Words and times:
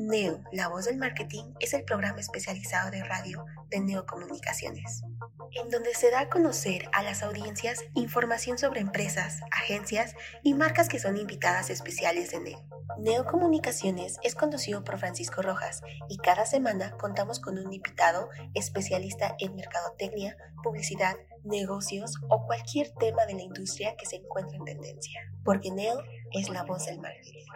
Neo, 0.00 0.44
la 0.52 0.68
voz 0.68 0.84
del 0.84 0.96
marketing, 0.96 1.54
es 1.58 1.74
el 1.74 1.82
programa 1.82 2.20
especializado 2.20 2.92
de 2.92 3.02
radio 3.02 3.44
de 3.68 3.80
Neocomunicaciones, 3.80 5.02
en 5.50 5.70
donde 5.70 5.92
se 5.92 6.12
da 6.12 6.20
a 6.20 6.28
conocer 6.28 6.88
a 6.92 7.02
las 7.02 7.24
audiencias 7.24 7.80
información 7.94 8.58
sobre 8.58 8.80
empresas, 8.80 9.40
agencias 9.50 10.14
y 10.44 10.54
marcas 10.54 10.88
que 10.88 11.00
son 11.00 11.16
invitadas 11.16 11.68
especiales 11.68 12.30
de 12.30 12.38
Neo. 12.38 12.64
Neocomunicaciones 13.00 14.20
es 14.22 14.36
conducido 14.36 14.84
por 14.84 15.00
Francisco 15.00 15.42
Rojas 15.42 15.82
y 16.08 16.18
cada 16.18 16.46
semana 16.46 16.92
contamos 16.92 17.40
con 17.40 17.58
un 17.58 17.72
invitado 17.72 18.28
especialista 18.54 19.34
en 19.40 19.56
mercadotecnia, 19.56 20.36
publicidad, 20.62 21.16
negocios 21.42 22.14
o 22.28 22.46
cualquier 22.46 22.92
tema 23.00 23.26
de 23.26 23.34
la 23.34 23.42
industria 23.42 23.96
que 23.96 24.06
se 24.06 24.14
encuentre 24.14 24.58
en 24.58 24.64
tendencia, 24.64 25.20
porque 25.44 25.72
Neo 25.72 26.00
es 26.30 26.50
la 26.50 26.62
voz 26.62 26.86
del 26.86 27.00
marketing. 27.00 27.46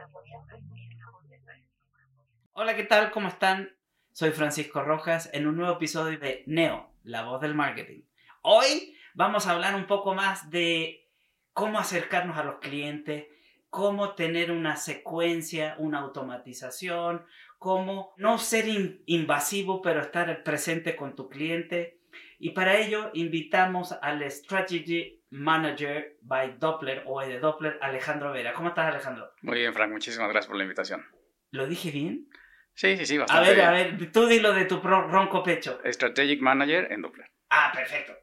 Hola, 2.62 2.76
¿qué 2.76 2.84
tal? 2.84 3.10
¿Cómo 3.10 3.26
están? 3.26 3.74
Soy 4.12 4.30
Francisco 4.30 4.84
Rojas 4.84 5.28
en 5.32 5.48
un 5.48 5.56
nuevo 5.56 5.74
episodio 5.74 6.16
de 6.20 6.44
Neo, 6.46 6.92
la 7.02 7.24
voz 7.24 7.40
del 7.40 7.56
marketing. 7.56 8.02
Hoy 8.42 8.96
vamos 9.14 9.48
a 9.48 9.50
hablar 9.50 9.74
un 9.74 9.88
poco 9.88 10.14
más 10.14 10.48
de 10.48 11.08
cómo 11.54 11.80
acercarnos 11.80 12.38
a 12.38 12.44
los 12.44 12.60
clientes, 12.60 13.24
cómo 13.68 14.14
tener 14.14 14.52
una 14.52 14.76
secuencia, 14.76 15.74
una 15.78 15.98
automatización, 15.98 17.26
cómo 17.58 18.14
no 18.16 18.38
ser 18.38 18.68
in- 18.68 19.02
invasivo, 19.06 19.82
pero 19.82 20.00
estar 20.00 20.44
presente 20.44 20.94
con 20.94 21.16
tu 21.16 21.28
cliente. 21.28 21.98
Y 22.38 22.50
para 22.50 22.76
ello 22.78 23.10
invitamos 23.14 23.90
al 24.02 24.22
Strategy 24.30 25.20
Manager 25.30 26.16
by 26.22 26.58
Doppler 26.60 27.02
o 27.06 27.20
de 27.22 27.40
Doppler, 27.40 27.80
Alejandro 27.82 28.30
Vera. 28.30 28.52
¿Cómo 28.52 28.68
estás, 28.68 28.86
Alejandro? 28.86 29.32
Muy 29.40 29.58
bien, 29.58 29.74
Frank, 29.74 29.90
muchísimas 29.90 30.28
gracias 30.28 30.46
por 30.46 30.56
la 30.58 30.62
invitación. 30.62 31.04
¿Lo 31.50 31.66
dije 31.66 31.90
bien? 31.90 32.28
Sí, 32.74 32.96
sí, 32.96 33.06
sí, 33.06 33.16
A 33.16 33.20
bastante 33.20 33.48
ver, 33.48 33.56
bien. 33.56 33.68
a 33.68 33.72
ver, 33.72 34.12
tú 34.12 34.26
dilo 34.26 34.52
de 34.52 34.64
tu 34.64 34.80
pro- 34.80 35.08
ronco 35.08 35.42
pecho. 35.42 35.80
Strategic 35.84 36.40
Manager 36.40 36.90
en 36.90 37.02
Doppler. 37.02 37.30
Ah, 37.50 37.70
perfecto. 37.74 38.14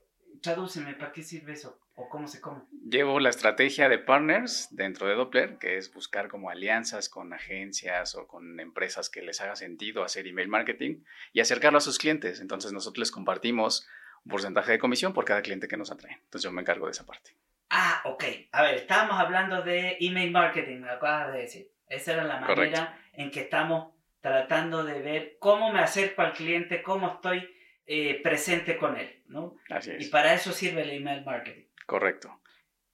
Tradúceme, 0.41 0.93
¿para 0.95 1.11
qué 1.11 1.21
sirve 1.21 1.53
eso? 1.53 1.79
¿O 1.95 2.07
cómo 2.09 2.27
se 2.27 2.39
come? 2.39 2.61
Llevo 2.89 3.19
la 3.19 3.29
estrategia 3.29 3.89
de 3.89 3.99
partners 3.99 4.69
dentro 4.71 5.05
de 5.07 5.15
Doppler, 5.15 5.57
que 5.57 5.77
es 5.77 5.93
buscar 5.93 6.29
como 6.29 6.49
alianzas 6.49 7.09
con 7.09 7.33
agencias 7.33 8.15
o 8.15 8.25
con 8.25 8.59
empresas 8.59 9.09
que 9.09 9.21
les 9.21 9.41
haga 9.41 9.55
sentido 9.57 10.03
hacer 10.03 10.25
email 10.25 10.47
marketing 10.47 11.03
y 11.33 11.41
acercarlo 11.41 11.77
a 11.77 11.81
sus 11.81 11.97
clientes. 11.99 12.39
Entonces 12.39 12.71
nosotros 12.71 12.99
les 12.99 13.11
compartimos 13.11 13.85
un 14.23 14.31
porcentaje 14.31 14.71
de 14.71 14.79
comisión 14.79 15.13
por 15.13 15.25
cada 15.25 15.41
cliente 15.41 15.67
que 15.67 15.75
nos 15.77 15.91
atrae. 15.91 16.13
Entonces 16.13 16.43
yo 16.43 16.51
me 16.53 16.61
encargo 16.61 16.85
de 16.85 16.91
esa 16.91 17.05
parte. 17.05 17.35
Ah, 17.69 18.01
ok. 18.05 18.23
A 18.53 18.63
ver, 18.63 18.75
estábamos 18.75 19.19
hablando 19.19 19.61
de 19.61 19.97
email 19.99 20.31
marketing, 20.31 20.77
me 20.79 20.89
acabas 20.89 21.33
de 21.33 21.39
decir. 21.39 21.71
Esa 21.87 22.13
era 22.13 22.23
la 22.23 22.35
manera 22.39 22.47
Correcto. 22.55 22.81
en 23.13 23.29
que 23.31 23.41
estamos 23.41 23.93
tratando 24.21 24.83
de 24.83 25.01
ver 25.01 25.37
cómo 25.39 25.71
me 25.71 25.79
acerco 25.79 26.21
al 26.21 26.33
cliente, 26.33 26.81
cómo 26.81 27.07
estoy 27.15 27.49
eh, 27.85 28.21
presente 28.21 28.77
con 28.77 28.97
él, 28.97 29.23
¿no? 29.27 29.55
Así 29.69 29.91
Y 29.91 30.03
es. 30.03 30.09
para 30.09 30.33
eso 30.33 30.51
sirve 30.51 30.81
el 30.83 30.91
email 30.91 31.23
marketing. 31.25 31.65
Correcto. 31.85 32.39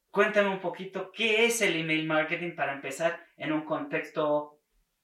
Cuéntame 0.09 0.49
un 0.49 0.59
poquito 0.59 1.11
qué 1.11 1.45
es 1.45 1.61
el 1.61 1.75
email 1.75 2.05
marketing 2.05 2.55
para 2.55 2.73
empezar 2.73 3.19
en 3.37 3.51
un 3.51 3.65
contexto 3.65 4.61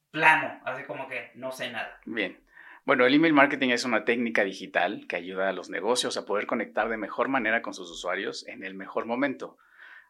plano, 0.10 0.62
así 0.66 0.84
como 0.84 1.08
que 1.08 1.32
no 1.36 1.52
sé 1.52 1.72
nada. 1.72 2.00
Bien. 2.06 2.40
Bueno, 2.86 3.06
el 3.06 3.14
email 3.14 3.34
marketing 3.34 3.70
es 3.70 3.84
una 3.86 4.06
técnica 4.06 4.44
digital 4.44 5.06
que 5.08 5.16
ayuda 5.16 5.50
a 5.50 5.54
los 5.54 5.70
negocios 5.70 6.18
a 6.18 6.26
poder 6.26 6.48
conectar 6.48 6.90
de 6.90 6.98
mejor 6.98 7.28
manera 7.28 7.62
con 7.62 7.74
sus 7.74 7.92
usuarios 7.92 8.48
en 8.48 8.64
el 8.64 8.74
mejor 8.74 9.06
momento. 9.06 9.58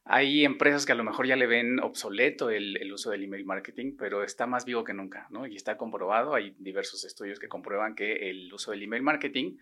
Hay 0.04 0.46
empresas 0.46 0.86
que 0.86 0.92
a 0.92 0.96
lo 0.96 1.04
mejor 1.04 1.28
ya 1.28 1.36
le 1.36 1.46
ven 1.46 1.80
obsoleto 1.80 2.50
el, 2.50 2.92
uso 2.92 3.12
del 3.12 3.24
email 3.24 3.46
marketing, 3.46 3.96
pero 3.98 4.24
está 4.24 4.48
más 4.48 4.66
vivo 4.66 4.84
que 4.84 4.94
nunca, 4.94 5.28
¿no? 5.30 5.46
Y 5.46 5.56
está 5.56 5.78
comprobado, 5.78 6.34
hay 6.34 6.56
diversos 6.58 7.06
estudios 7.06 7.40
que 7.40 7.48
comprueban 7.48 7.96
que 7.96 8.30
el 8.30 8.52
uso 8.52 8.72
del 8.72 8.84
email 8.84 9.04
marketing 9.04 9.58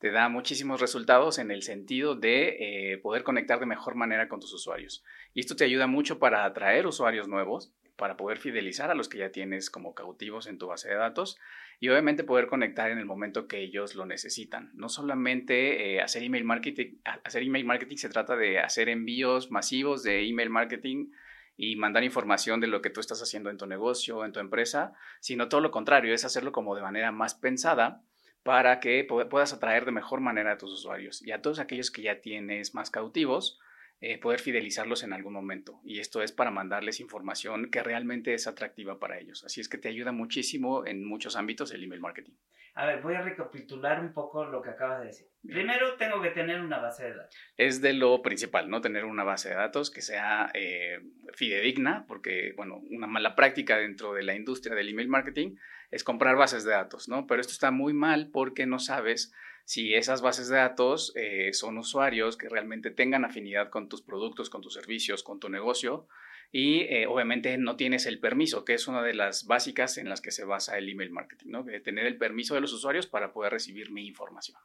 te 0.00 0.10
da 0.10 0.28
muchísimos 0.28 0.80
resultados 0.80 1.38
en 1.38 1.50
el 1.50 1.62
sentido 1.62 2.16
de 2.16 2.92
eh, 2.92 2.98
poder 2.98 3.22
conectar 3.22 3.60
de 3.60 3.66
mejor 3.66 3.94
manera 3.94 4.28
con 4.28 4.40
tus 4.40 4.52
usuarios. 4.52 5.04
Y 5.32 5.40
esto 5.40 5.54
te 5.54 5.64
ayuda 5.64 5.86
mucho 5.86 6.18
para 6.18 6.44
atraer 6.44 6.86
usuarios 6.86 7.28
nuevos, 7.28 7.72
para 7.96 8.16
poder 8.16 8.38
fidelizar 8.38 8.90
a 8.90 8.94
los 8.94 9.08
que 9.08 9.18
ya 9.18 9.30
tienes 9.30 9.70
como 9.70 9.94
cautivos 9.94 10.46
en 10.46 10.58
tu 10.58 10.66
base 10.66 10.88
de 10.88 10.96
datos 10.96 11.38
y 11.80 11.88
obviamente 11.88 12.24
poder 12.24 12.46
conectar 12.46 12.90
en 12.90 12.98
el 12.98 13.06
momento 13.06 13.46
que 13.46 13.60
ellos 13.60 13.94
lo 13.94 14.06
necesitan. 14.06 14.70
No 14.74 14.88
solamente 14.88 15.94
eh, 15.94 16.00
hacer 16.00 16.22
email 16.22 16.44
marketing, 16.44 16.96
hacer 17.24 17.42
email 17.42 17.64
marketing 17.64 17.96
se 17.96 18.08
trata 18.08 18.36
de 18.36 18.58
hacer 18.58 18.88
envíos 18.88 19.50
masivos 19.50 20.02
de 20.02 20.26
email 20.28 20.50
marketing 20.50 21.10
y 21.56 21.76
mandar 21.76 22.02
información 22.02 22.60
de 22.60 22.66
lo 22.66 22.82
que 22.82 22.90
tú 22.90 23.00
estás 23.00 23.22
haciendo 23.22 23.48
en 23.50 23.58
tu 23.58 23.66
negocio, 23.66 24.24
en 24.24 24.32
tu 24.32 24.40
empresa, 24.40 24.92
sino 25.20 25.48
todo 25.48 25.60
lo 25.60 25.70
contrario, 25.70 26.12
es 26.12 26.24
hacerlo 26.24 26.50
como 26.50 26.74
de 26.74 26.82
manera 26.82 27.12
más 27.12 27.34
pensada 27.34 28.02
para 28.42 28.80
que 28.80 29.06
pu- 29.06 29.28
puedas 29.28 29.52
atraer 29.52 29.84
de 29.84 29.92
mejor 29.92 30.20
manera 30.20 30.52
a 30.52 30.58
tus 30.58 30.72
usuarios 30.72 31.22
y 31.22 31.30
a 31.30 31.40
todos 31.42 31.60
aquellos 31.60 31.90
que 31.90 32.02
ya 32.02 32.20
tienes 32.20 32.74
más 32.74 32.90
cautivos, 32.90 33.58
eh, 34.00 34.18
poder 34.18 34.40
fidelizarlos 34.40 35.02
en 35.02 35.12
algún 35.12 35.32
momento. 35.32 35.80
Y 35.84 36.00
esto 36.00 36.22
es 36.22 36.32
para 36.32 36.50
mandarles 36.50 37.00
información 37.00 37.70
que 37.70 37.82
realmente 37.82 38.34
es 38.34 38.46
atractiva 38.46 38.98
para 38.98 39.18
ellos. 39.18 39.44
Así 39.44 39.60
es 39.60 39.68
que 39.68 39.78
te 39.78 39.88
ayuda 39.88 40.12
muchísimo 40.12 40.86
en 40.86 41.04
muchos 41.04 41.36
ámbitos 41.36 41.72
el 41.72 41.84
email 41.84 42.00
marketing. 42.00 42.34
A 42.76 42.86
ver, 42.86 43.02
voy 43.02 43.14
a 43.14 43.22
recapitular 43.22 44.00
un 44.00 44.12
poco 44.12 44.44
lo 44.44 44.60
que 44.60 44.70
acabas 44.70 45.00
de 45.00 45.06
decir. 45.06 45.28
Bien. 45.42 45.58
Primero 45.58 45.94
tengo 45.96 46.20
que 46.20 46.30
tener 46.30 46.60
una 46.60 46.78
base 46.78 47.04
de 47.04 47.14
datos. 47.14 47.36
Es 47.56 47.80
de 47.80 47.92
lo 47.92 48.20
principal, 48.20 48.68
¿no? 48.68 48.80
Tener 48.80 49.04
una 49.04 49.22
base 49.22 49.50
de 49.50 49.54
datos 49.54 49.92
que 49.92 50.02
sea 50.02 50.50
eh, 50.54 50.98
fidedigna, 51.34 52.04
porque, 52.08 52.52
bueno, 52.56 52.82
una 52.90 53.06
mala 53.06 53.36
práctica 53.36 53.76
dentro 53.76 54.12
de 54.12 54.24
la 54.24 54.34
industria 54.34 54.74
del 54.74 54.88
email 54.88 55.08
marketing 55.08 55.54
es 55.92 56.02
comprar 56.02 56.34
bases 56.34 56.64
de 56.64 56.72
datos, 56.72 57.08
¿no? 57.08 57.28
Pero 57.28 57.40
esto 57.40 57.52
está 57.52 57.70
muy 57.70 57.92
mal 57.92 58.30
porque 58.32 58.66
no 58.66 58.80
sabes 58.80 59.32
si 59.64 59.94
esas 59.94 60.20
bases 60.22 60.48
de 60.48 60.56
datos 60.56 61.12
eh, 61.16 61.52
son 61.52 61.78
usuarios 61.78 62.36
que 62.36 62.48
realmente 62.48 62.90
tengan 62.90 63.24
afinidad 63.24 63.70
con 63.70 63.88
tus 63.88 64.02
productos, 64.02 64.50
con 64.50 64.60
tus 64.60 64.74
servicios, 64.74 65.22
con 65.22 65.40
tu 65.40 65.48
negocio. 65.48 66.06
Y 66.52 66.82
eh, 66.82 67.06
obviamente 67.08 67.58
no 67.58 67.74
tienes 67.76 68.06
el 68.06 68.20
permiso, 68.20 68.64
que 68.64 68.74
es 68.74 68.86
una 68.86 69.02
de 69.02 69.14
las 69.14 69.46
básicas 69.46 69.98
en 69.98 70.08
las 70.08 70.20
que 70.20 70.30
se 70.30 70.44
basa 70.44 70.78
el 70.78 70.88
email 70.88 71.10
marketing, 71.10 71.50
¿no? 71.50 71.62
De 71.64 71.80
tener 71.80 72.06
el 72.06 72.16
permiso 72.16 72.54
de 72.54 72.60
los 72.60 72.72
usuarios 72.72 73.06
para 73.06 73.32
poder 73.32 73.52
recibir 73.52 73.90
mi 73.90 74.06
información. 74.06 74.58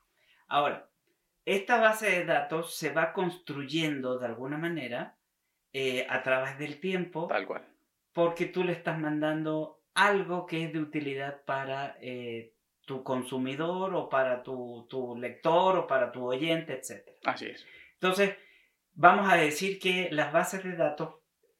Ahora, 0.47 0.89
esta 1.45 1.79
base 1.79 2.11
de 2.11 2.25
datos 2.25 2.75
se 2.75 2.91
va 2.91 3.11
construyendo 3.13 4.19
de 4.19 4.25
alguna 4.27 4.57
manera 4.57 5.17
eh, 5.73 6.05
a 6.09 6.21
través 6.21 6.59
del 6.59 6.79
tiempo 6.79 7.27
Tal 7.27 7.47
cual. 7.47 7.65
porque 8.11 8.45
tú 8.45 8.63
le 8.63 8.73
estás 8.73 8.99
mandando 8.99 9.81
algo 9.95 10.45
que 10.45 10.65
es 10.65 10.73
de 10.73 10.79
utilidad 10.79 11.43
para 11.45 11.97
eh, 12.01 12.53
tu 12.89 13.03
consumidor 13.03 13.93
o 13.93 14.09
para 14.09 14.41
tu, 14.41 14.87
tu 14.89 15.15
lector 15.15 15.77
o 15.77 15.85
para 15.85 16.11
tu 16.11 16.25
oyente, 16.25 16.73
etc. 16.73 17.07
Así 17.23 17.45
es. 17.45 17.63
Entonces, 17.93 18.35
vamos 18.95 19.31
a 19.31 19.35
decir 19.35 19.77
que 19.77 20.09
las 20.11 20.33
bases 20.33 20.63
de 20.63 20.75
datos 20.75 21.13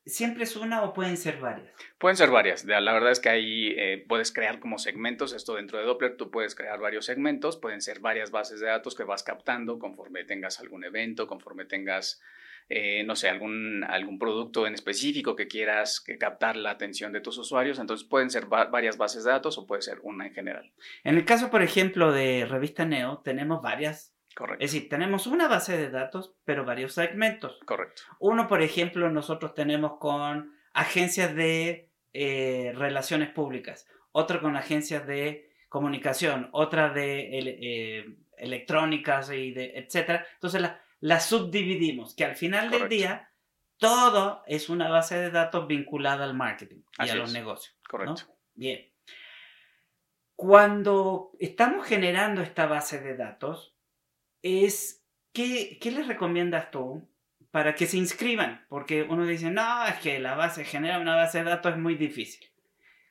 siempre 0.07 0.45
es 0.45 0.55
una 0.55 0.81
o 0.81 0.91
pueden 0.91 1.17
ser 1.17 1.37
varias. 1.39 1.71
Pueden 1.99 2.17
ser 2.17 2.31
varias. 2.31 2.65
La 2.65 2.93
verdad 2.93 3.11
es 3.11 3.19
que 3.19 3.29
ahí 3.29 3.75
eh, 3.77 4.03
puedes 4.09 4.31
crear 4.31 4.59
como 4.59 4.79
segmentos. 4.79 5.33
Esto 5.33 5.53
dentro 5.53 5.77
de 5.77 5.85
Doppler 5.85 6.17
tú 6.17 6.31
puedes 6.31 6.55
crear 6.55 6.79
varios 6.79 7.05
segmentos. 7.05 7.57
Pueden 7.57 7.83
ser 7.83 7.99
varias 7.99 8.31
bases 8.31 8.59
de 8.59 8.65
datos 8.65 8.95
que 8.95 9.03
vas 9.03 9.21
captando 9.21 9.77
conforme 9.77 10.23
tengas 10.23 10.59
algún 10.59 10.83
evento, 10.83 11.27
conforme 11.27 11.65
tengas, 11.65 12.23
eh, 12.69 13.03
no 13.03 13.15
sé, 13.15 13.29
algún, 13.29 13.83
algún 13.83 14.19
producto 14.19 14.67
en 14.67 14.75
específico 14.75 15.35
que 15.35 15.47
quieras 15.47 15.99
que 15.99 16.17
captar 16.17 16.55
la 16.55 16.71
atención 16.71 17.11
de 17.11 17.21
tus 17.21 17.37
usuarios. 17.37 17.79
Entonces 17.79 18.07
pueden 18.07 18.29
ser 18.29 18.51
va- 18.51 18.65
varias 18.65 18.97
bases 18.97 19.23
de 19.23 19.31
datos 19.31 19.57
o 19.57 19.65
puede 19.65 19.81
ser 19.81 19.99
una 20.03 20.27
en 20.27 20.33
general. 20.33 20.71
En 21.03 21.15
el 21.17 21.25
caso, 21.25 21.49
por 21.49 21.61
ejemplo, 21.63 22.11
de 22.11 22.45
Revista 22.45 22.85
Neo, 22.85 23.19
tenemos 23.23 23.61
varias. 23.61 24.15
Correcto. 24.35 24.63
Es 24.63 24.71
decir, 24.71 24.87
tenemos 24.87 25.25
una 25.27 25.47
base 25.47 25.75
de 25.75 25.89
datos, 25.89 26.35
pero 26.45 26.63
varios 26.63 26.93
segmentos. 26.93 27.59
Correcto. 27.65 28.03
Uno, 28.19 28.47
por 28.47 28.61
ejemplo, 28.61 29.09
nosotros 29.09 29.53
tenemos 29.55 29.97
con 29.99 30.53
agencias 30.73 31.35
de 31.35 31.89
eh, 32.13 32.71
relaciones 32.75 33.29
públicas, 33.29 33.87
otro 34.11 34.39
con 34.41 34.55
agencias 34.55 35.05
de 35.07 35.49
comunicación, 35.69 36.49
otra 36.51 36.89
de 36.89 37.39
eh, 37.39 38.05
electrónicas 38.37 39.31
y 39.31 39.51
de 39.51 39.73
etcétera. 39.77 40.25
Entonces 40.35 40.61
la- 40.61 40.81
las 40.99 41.27
subdividimos, 41.27 42.15
que 42.15 42.25
al 42.25 42.35
final 42.35 42.69
del 42.69 42.89
día 42.89 43.31
todo 43.77 44.43
es 44.45 44.69
una 44.69 44.89
base 44.89 45.17
de 45.17 45.31
datos 45.31 45.67
vinculada 45.67 46.25
al 46.25 46.33
marketing 46.33 46.81
y 46.97 47.09
a 47.09 47.15
los 47.15 47.31
negocios. 47.31 47.77
Correcto. 47.87 48.23
Bien. 48.53 48.91
Cuando 50.35 51.31
estamos 51.39 51.85
generando 51.85 52.41
esta 52.41 52.65
base 52.65 52.99
de 52.99 53.15
datos, 53.15 53.75
es 54.41 55.03
¿qué, 55.33 55.77
¿qué 55.81 55.91
les 55.91 56.07
recomiendas 56.07 56.71
tú 56.71 57.09
para 57.51 57.75
que 57.75 57.87
se 57.87 57.97
inscriban? 57.97 58.65
Porque 58.69 59.03
uno 59.03 59.25
dice, 59.25 59.49
no, 59.49 59.85
es 59.85 59.95
que 59.95 60.19
la 60.19 60.35
base, 60.35 60.65
generar 60.65 61.01
una 61.01 61.15
base 61.15 61.39
de 61.39 61.45
datos 61.45 61.73
es 61.73 61.79
muy 61.79 61.95
difícil. 61.95 62.47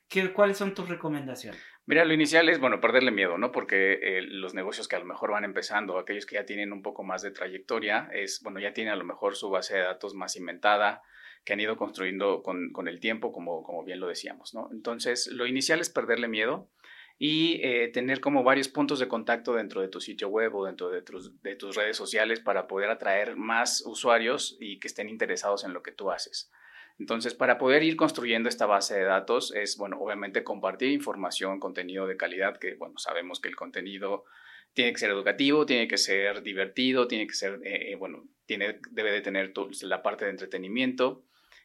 ¿Qué, 0.07 0.33
¿Cuáles 0.33 0.57
son 0.57 0.73
tus 0.73 0.89
recomendaciones? 0.89 1.61
Mira, 1.89 2.05
lo 2.05 2.13
inicial 2.13 2.47
es, 2.49 2.59
bueno, 2.59 2.79
perderle 2.79 3.09
miedo, 3.09 3.39
¿no? 3.39 3.51
Porque 3.51 3.93
eh, 3.93 4.21
los 4.21 4.53
negocios 4.53 4.87
que 4.87 4.95
a 4.95 4.99
lo 4.99 5.05
mejor 5.05 5.31
van 5.31 5.43
empezando, 5.43 5.97
aquellos 5.97 6.27
que 6.27 6.35
ya 6.35 6.45
tienen 6.45 6.71
un 6.71 6.83
poco 6.83 7.03
más 7.03 7.23
de 7.23 7.31
trayectoria, 7.31 8.07
es, 8.13 8.43
bueno, 8.43 8.59
ya 8.59 8.73
tienen 8.73 8.93
a 8.93 8.95
lo 8.95 9.05
mejor 9.05 9.35
su 9.35 9.49
base 9.49 9.75
de 9.75 9.81
datos 9.81 10.13
más 10.13 10.35
inventada, 10.35 11.01
que 11.43 11.53
han 11.53 11.59
ido 11.59 11.77
construyendo 11.77 12.43
con, 12.43 12.71
con 12.73 12.87
el 12.87 12.99
tiempo, 12.99 13.31
como, 13.31 13.63
como 13.63 13.83
bien 13.83 13.99
lo 13.99 14.07
decíamos, 14.07 14.53
¿no? 14.53 14.69
Entonces, 14.71 15.31
lo 15.33 15.47
inicial 15.47 15.79
es 15.79 15.89
perderle 15.89 16.27
miedo 16.27 16.69
y 17.17 17.59
eh, 17.63 17.87
tener 17.87 18.19
como 18.19 18.43
varios 18.43 18.69
puntos 18.69 18.99
de 18.99 19.07
contacto 19.07 19.55
dentro 19.55 19.81
de 19.81 19.87
tu 19.87 19.99
sitio 19.99 20.29
web 20.29 20.53
o 20.53 20.67
dentro 20.67 20.91
de 20.91 21.01
tus, 21.01 21.41
de 21.41 21.55
tus 21.55 21.75
redes 21.75 21.97
sociales 21.97 22.39
para 22.39 22.67
poder 22.67 22.91
atraer 22.91 23.35
más 23.35 23.83
usuarios 23.83 24.57
y 24.59 24.79
que 24.79 24.87
estén 24.87 25.09
interesados 25.09 25.63
en 25.63 25.73
lo 25.73 25.81
que 25.81 25.91
tú 25.91 26.11
haces. 26.11 26.51
Entonces, 26.99 27.33
para 27.33 27.57
poder 27.57 27.83
ir 27.83 27.95
construyendo 27.95 28.49
esta 28.49 28.65
base 28.65 28.97
de 28.97 29.05
datos 29.05 29.53
es, 29.55 29.77
bueno, 29.77 29.97
obviamente 29.99 30.43
compartir 30.43 30.91
información, 30.91 31.59
contenido 31.59 32.05
de 32.05 32.17
calidad, 32.17 32.57
que, 32.57 32.75
bueno, 32.75 32.97
sabemos 32.97 33.39
que 33.39 33.49
el 33.49 33.55
contenido 33.55 34.25
tiene 34.73 34.91
que 34.91 34.99
ser 34.99 35.09
educativo, 35.09 35.65
tiene 35.65 35.87
que 35.87 35.97
ser 35.97 36.43
divertido, 36.43 37.07
tiene 37.07 37.25
que 37.25 37.33
ser, 37.33 37.59
eh, 37.63 37.91
eh, 37.91 37.95
bueno, 37.95 38.25
tiene, 38.45 38.79
debe 38.91 39.11
de 39.11 39.21
tener 39.21 39.53
la 39.81 40.03
parte 40.03 40.25
de 40.25 40.31
entretenimiento 40.31 41.23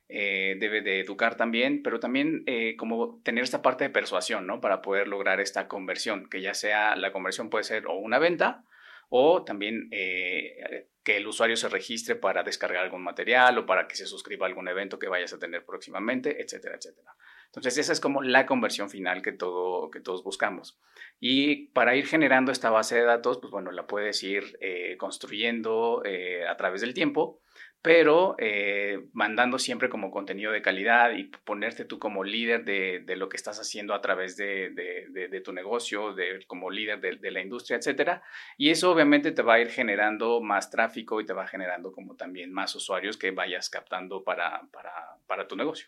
eh, 0.09 0.57
debe 0.61 0.83
de 0.83 1.01
educar 1.01 1.37
también, 1.37 1.83
pero 1.83 1.99
también 1.99 2.43
eh, 2.47 2.77
como 2.77 3.23
tener 3.23 3.43
esta 3.43 3.63
parte 3.63 3.85
de 3.85 3.91
persuasión, 3.91 4.47
¿no? 4.47 4.61
Para 4.61 4.83
poder 4.83 5.09
lograr 5.09 5.41
esta 5.41 5.67
conversión, 5.67 6.29
que 6.29 6.43
ya 6.43 6.53
sea 6.53 6.95
la 6.95 7.11
conversión 7.11 7.49
puede 7.49 7.65
ser 7.65 7.87
o 7.87 7.95
una 7.95 8.19
venta 8.19 8.65
o 9.09 9.45
también 9.45 9.89
eh, 9.91 10.89
que 11.03 11.17
el 11.17 11.27
usuario 11.27 11.57
se 11.57 11.69
registre 11.69 12.17
para 12.17 12.43
descargar 12.43 12.85
algún 12.85 13.03
material 13.03 13.59
o 13.59 13.67
para 13.67 13.87
que 13.87 13.97
se 13.97 14.07
suscriba 14.07 14.47
a 14.47 14.49
algún 14.49 14.69
evento 14.69 14.99
que 14.99 15.09
vayas 15.09 15.33
a 15.33 15.39
tener 15.39 15.65
próximamente, 15.65 16.43
etcétera, 16.43 16.77
etcétera. 16.77 17.15
Entonces 17.47 17.79
esa 17.79 17.93
es 17.93 18.01
como 18.01 18.23
la 18.23 18.47
conversión 18.47 18.91
final 18.91 19.23
que, 19.23 19.33
todo, 19.33 19.91
que 19.91 20.01
todos 20.01 20.25
buscamos. 20.25 20.81
Y 21.21 21.69
para 21.69 21.95
ir 21.95 22.07
generando 22.07 22.51
esta 22.51 22.71
base 22.71 22.97
de 22.97 23.05
datos, 23.05 23.39
pues 23.39 23.53
bueno, 23.53 23.71
la 23.71 23.87
puedes 23.87 24.23
ir 24.25 24.59
construyendo 24.99 26.03
a 26.49 26.57
través 26.57 26.81
del 26.81 26.95
tiempo 26.95 27.44
pero 27.85 28.35
eh, 28.39 29.09
mandando 29.13 29.59
siempre 29.59 29.91
como 29.91 30.11
contenido 30.11 30.51
de 30.51 30.63
calidad 30.63 31.11
y 31.11 31.25
ponerte 31.25 31.85
tú 31.85 31.99
como 31.99 32.25
líder 32.25 32.65
de, 32.65 33.01
de 33.05 33.15
lo 33.15 33.29
que 33.29 33.37
estás 33.37 33.61
haciendo 33.61 33.93
a 33.93 34.01
través 34.01 34.39
de, 34.39 34.71
de, 34.71 35.29
de 35.29 35.41
tu 35.43 35.53
negocio, 35.53 36.15
de, 36.15 36.43
como 36.47 36.71
líder 36.71 36.99
de, 37.21 37.31
la 37.31 37.43
industria, 37.43 37.77
etcétera. 37.77 38.23
Y 38.57 38.71
eso 38.71 38.91
obviamente 38.91 39.33
te 39.33 39.43
va 39.43 39.57
a 39.57 39.61
ir 39.61 39.69
generando 39.69 40.41
más 40.41 40.71
tráfico 40.71 41.21
y 41.21 41.27
te 41.27 41.35
va 41.35 41.47
generando 41.47 41.93
como 41.93 42.17
también 42.17 42.55
más 42.55 42.75
usuarios 42.75 43.19
que 43.19 43.33
vayas 43.33 43.69
captando 43.69 44.25
para, 44.25 44.63
para, 44.73 45.19
para 45.27 45.47
tu 45.47 45.55
negocio. 45.55 45.87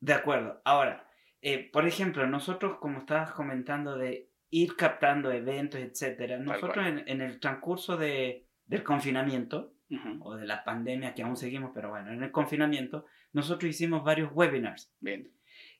De 0.00 0.14
acuerdo. 0.14 0.62
Ahora, 0.64 1.06
eh, 1.42 1.70
por 1.70 1.86
ejemplo, 1.86 2.26
nosotros, 2.26 2.78
como 2.80 3.00
estabas 3.00 3.32
comentando, 3.32 3.98
de 3.98 4.30
ir 4.48 4.74
captando 4.74 5.30
eventos, 5.30 5.82
etcétera, 5.82 6.38
nosotros 6.38 6.86
en, 6.86 7.04
en, 7.06 7.20
el 7.20 7.40
transcurso 7.40 7.98
del 7.98 8.46
confinamiento, 8.84 9.74
o 10.20 10.36
de 10.36 10.46
la 10.46 10.64
pandemia 10.64 11.14
que 11.14 11.22
aún 11.22 11.36
seguimos, 11.36 11.72
pero 11.74 11.90
bueno, 11.90 12.12
en 12.12 12.22
el 12.22 12.30
confinamiento, 12.30 13.06
nosotros 13.32 13.70
hicimos 13.70 14.04
varios 14.04 14.30
webinars. 14.32 14.92
Bien. 15.00 15.30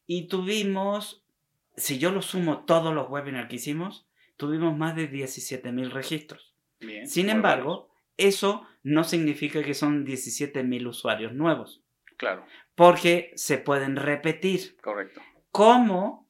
Y 0.07 0.27
tuvimos, 0.27 1.25
si 1.77 1.99
yo 1.99 2.11
lo 2.11 2.23
sumo 2.23 2.65
todos 2.65 2.95
los 2.95 3.09
webinars 3.09 3.49
que 3.49 3.57
hicimos, 3.57 4.09
tuvimos 4.37 4.77
más 4.77 4.97
de 4.97 5.11
17.000 5.11 5.91
registros. 5.91 6.55
Bien. 6.81 7.07
Sin 7.07 7.31
embargo, 7.31 7.91
eso 8.17 8.67
no 8.83 9.05
significa 9.05 9.62
que 9.62 9.75
son 9.75 10.07
17.000 10.07 10.87
usuarios 10.89 11.33
nuevos. 11.33 11.83
Claro. 12.17 12.45
Porque 12.75 13.33
se 13.37 13.59
pueden 13.59 13.97
repetir. 13.97 14.77
Correcto. 14.81 15.21
¿Cómo 15.51 16.29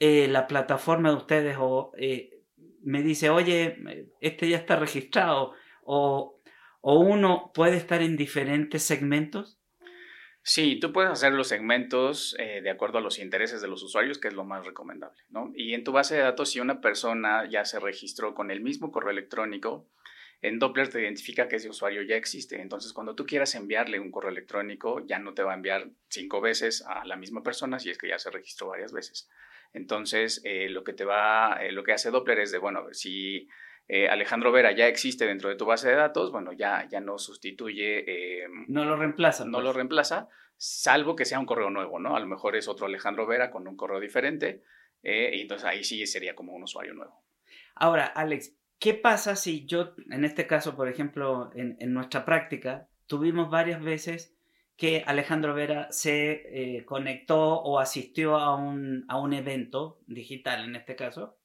eh, 0.00 0.28
la 0.28 0.46
plataforma 0.46 1.10
de 1.10 1.16
ustedes 1.16 1.56
o, 1.58 1.92
eh, 1.96 2.42
me 2.82 3.02
dice, 3.02 3.30
oye, 3.30 4.06
este 4.20 4.48
ya 4.48 4.56
está 4.56 4.76
registrado? 4.76 5.52
O 5.84 6.37
¿O 6.80 7.00
uno 7.00 7.50
puede 7.54 7.76
estar 7.76 8.02
en 8.02 8.16
diferentes 8.16 8.82
segmentos? 8.82 9.58
Sí, 10.42 10.78
tú 10.80 10.92
puedes 10.92 11.10
hacer 11.10 11.32
los 11.32 11.48
segmentos 11.48 12.34
eh, 12.38 12.62
de 12.62 12.70
acuerdo 12.70 12.98
a 12.98 13.02
los 13.02 13.18
intereses 13.18 13.60
de 13.60 13.68
los 13.68 13.82
usuarios, 13.82 14.18
que 14.18 14.28
es 14.28 14.34
lo 14.34 14.44
más 14.44 14.64
recomendable, 14.64 15.22
¿no? 15.28 15.52
Y 15.54 15.74
en 15.74 15.84
tu 15.84 15.92
base 15.92 16.14
de 16.14 16.22
datos, 16.22 16.50
si 16.50 16.60
una 16.60 16.80
persona 16.80 17.46
ya 17.50 17.64
se 17.66 17.78
registró 17.80 18.34
con 18.34 18.50
el 18.50 18.62
mismo 18.62 18.90
correo 18.90 19.10
electrónico, 19.10 19.86
en 20.40 20.58
Doppler 20.58 20.88
te 20.88 21.02
identifica 21.02 21.48
que 21.48 21.56
ese 21.56 21.68
usuario 21.68 22.02
ya 22.02 22.16
existe. 22.16 22.60
Entonces, 22.62 22.92
cuando 22.92 23.14
tú 23.14 23.26
quieras 23.26 23.54
enviarle 23.56 23.98
un 23.98 24.10
correo 24.10 24.30
electrónico, 24.30 25.04
ya 25.04 25.18
no 25.18 25.34
te 25.34 25.42
va 25.42 25.52
a 25.52 25.56
enviar 25.56 25.90
cinco 26.08 26.40
veces 26.40 26.84
a 26.86 27.04
la 27.04 27.16
misma 27.16 27.42
persona 27.42 27.78
si 27.78 27.90
es 27.90 27.98
que 27.98 28.08
ya 28.08 28.18
se 28.18 28.30
registró 28.30 28.68
varias 28.68 28.92
veces. 28.92 29.28
Entonces, 29.72 30.40
eh, 30.44 30.68
lo 30.70 30.84
que 30.84 30.92
te 30.92 31.04
va, 31.04 31.58
eh, 31.60 31.72
lo 31.72 31.82
que 31.82 31.92
hace 31.92 32.10
Doppler 32.10 32.38
es 32.38 32.52
de, 32.52 32.58
bueno, 32.58 32.86
si 32.92 33.48
eh, 33.88 34.06
Alejandro 34.06 34.52
Vera 34.52 34.72
ya 34.72 34.86
existe 34.86 35.26
dentro 35.26 35.48
de 35.48 35.56
tu 35.56 35.64
base 35.64 35.88
de 35.88 35.94
datos, 35.94 36.30
bueno, 36.30 36.52
ya, 36.52 36.86
ya 36.90 37.00
no 37.00 37.18
sustituye. 37.18 38.04
Eh, 38.06 38.46
no 38.68 38.84
lo 38.84 38.96
reemplaza. 38.96 39.46
No 39.46 39.62
lo 39.62 39.72
reemplaza, 39.72 40.28
salvo 40.56 41.16
que 41.16 41.24
sea 41.24 41.40
un 41.40 41.46
correo 41.46 41.70
nuevo, 41.70 41.98
¿no? 41.98 42.14
A 42.14 42.20
lo 42.20 42.26
mejor 42.26 42.54
es 42.54 42.68
otro 42.68 42.84
Alejandro 42.84 43.26
Vera 43.26 43.50
con 43.50 43.66
un 43.66 43.76
correo 43.76 43.98
diferente, 43.98 44.62
eh, 45.02 45.30
y 45.34 45.40
entonces 45.40 45.66
ahí 45.66 45.84
sí 45.84 46.06
sería 46.06 46.34
como 46.34 46.52
un 46.52 46.64
usuario 46.64 46.92
nuevo. 46.92 47.24
Ahora, 47.74 48.04
Alex, 48.04 48.54
¿qué 48.78 48.92
pasa 48.92 49.36
si 49.36 49.64
yo, 49.64 49.94
en 50.10 50.26
este 50.26 50.46
caso, 50.46 50.76
por 50.76 50.88
ejemplo, 50.88 51.50
en, 51.54 51.76
en 51.80 51.94
nuestra 51.94 52.26
práctica, 52.26 52.88
tuvimos 53.06 53.48
varias 53.48 53.82
veces 53.82 54.34
que 54.76 55.02
Alejandro 55.06 55.54
Vera 55.54 55.88
se 55.90 56.84
conectó 56.86 57.60
o 57.62 57.80
asistió 57.80 58.36
a 58.36 58.54
un, 58.54 59.06
a 59.08 59.18
un 59.18 59.32
evento 59.32 59.98
digital, 60.06 60.64
en 60.64 60.76
este 60.76 60.94
caso? 60.94 61.38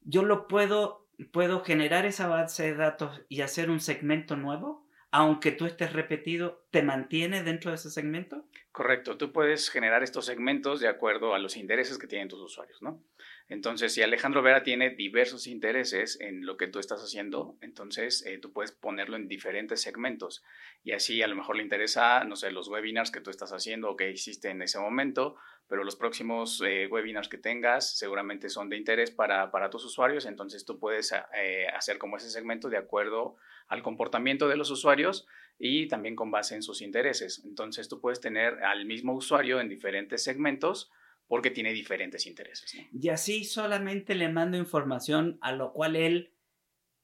Yo 0.00 0.24
lo 0.24 0.48
puedo 0.48 1.01
puedo 1.24 1.64
generar 1.64 2.06
esa 2.06 2.26
base 2.28 2.64
de 2.64 2.74
datos 2.74 3.22
y 3.28 3.40
hacer 3.40 3.70
un 3.70 3.80
segmento 3.80 4.36
nuevo, 4.36 4.86
aunque 5.10 5.52
tú 5.52 5.66
estés 5.66 5.92
repetido, 5.92 6.64
¿te 6.70 6.82
mantiene 6.82 7.42
dentro 7.42 7.70
de 7.70 7.76
ese 7.76 7.90
segmento? 7.90 8.46
Correcto, 8.72 9.18
tú 9.18 9.30
puedes 9.30 9.68
generar 9.68 10.02
estos 10.02 10.24
segmentos 10.24 10.80
de 10.80 10.88
acuerdo 10.88 11.34
a 11.34 11.38
los 11.38 11.58
intereses 11.58 11.98
que 11.98 12.06
tienen 12.06 12.28
tus 12.28 12.40
usuarios, 12.40 12.80
¿no? 12.80 13.04
Entonces, 13.48 13.92
si 13.92 14.00
Alejandro 14.00 14.40
Vera 14.40 14.62
tiene 14.62 14.88
diversos 14.88 15.46
intereses 15.46 16.18
en 16.20 16.46
lo 16.46 16.56
que 16.56 16.68
tú 16.68 16.78
estás 16.78 17.02
haciendo, 17.02 17.58
entonces 17.60 18.24
eh, 18.24 18.38
tú 18.38 18.50
puedes 18.54 18.72
ponerlo 18.72 19.16
en 19.16 19.28
diferentes 19.28 19.82
segmentos. 19.82 20.42
Y 20.82 20.92
así 20.92 21.20
a 21.20 21.26
lo 21.26 21.36
mejor 21.36 21.56
le 21.56 21.62
interesa, 21.62 22.24
no 22.24 22.34
sé, 22.34 22.50
los 22.50 22.68
webinars 22.68 23.10
que 23.10 23.20
tú 23.20 23.28
estás 23.28 23.52
haciendo 23.52 23.90
o 23.90 23.96
que 23.96 24.10
hiciste 24.10 24.48
en 24.48 24.62
ese 24.62 24.78
momento, 24.78 25.36
pero 25.68 25.84
los 25.84 25.96
próximos 25.96 26.62
eh, 26.66 26.86
webinars 26.86 27.28
que 27.28 27.38
tengas 27.38 27.96
seguramente 27.96 28.48
son 28.48 28.68
de 28.68 28.76
interés 28.76 29.10
para, 29.10 29.50
para 29.50 29.70
tus 29.70 29.84
usuarios. 29.84 30.26
Entonces, 30.26 30.64
tú 30.64 30.78
puedes 30.78 31.12
eh, 31.34 31.66
hacer 31.74 31.98
como 31.98 32.16
ese 32.16 32.30
segmento 32.30 32.68
de 32.68 32.76
acuerdo 32.76 33.36
al 33.68 33.82
comportamiento 33.82 34.48
de 34.48 34.56
los 34.56 34.70
usuarios 34.70 35.26
y 35.58 35.88
también 35.88 36.16
con 36.16 36.30
base 36.30 36.54
en 36.54 36.62
sus 36.62 36.82
intereses. 36.82 37.42
Entonces, 37.44 37.88
tú 37.88 38.00
puedes 38.00 38.20
tener 38.20 38.62
al 38.64 38.84
mismo 38.84 39.14
usuario 39.14 39.60
en 39.60 39.68
diferentes 39.68 40.22
segmentos 40.22 40.90
porque 41.26 41.50
tiene 41.50 41.72
diferentes 41.72 42.26
intereses. 42.26 42.76
Y 42.92 43.08
así 43.08 43.44
solamente 43.44 44.14
le 44.14 44.28
mando 44.28 44.58
información 44.58 45.38
a 45.40 45.52
lo 45.52 45.72
cual 45.72 45.96
él 45.96 46.32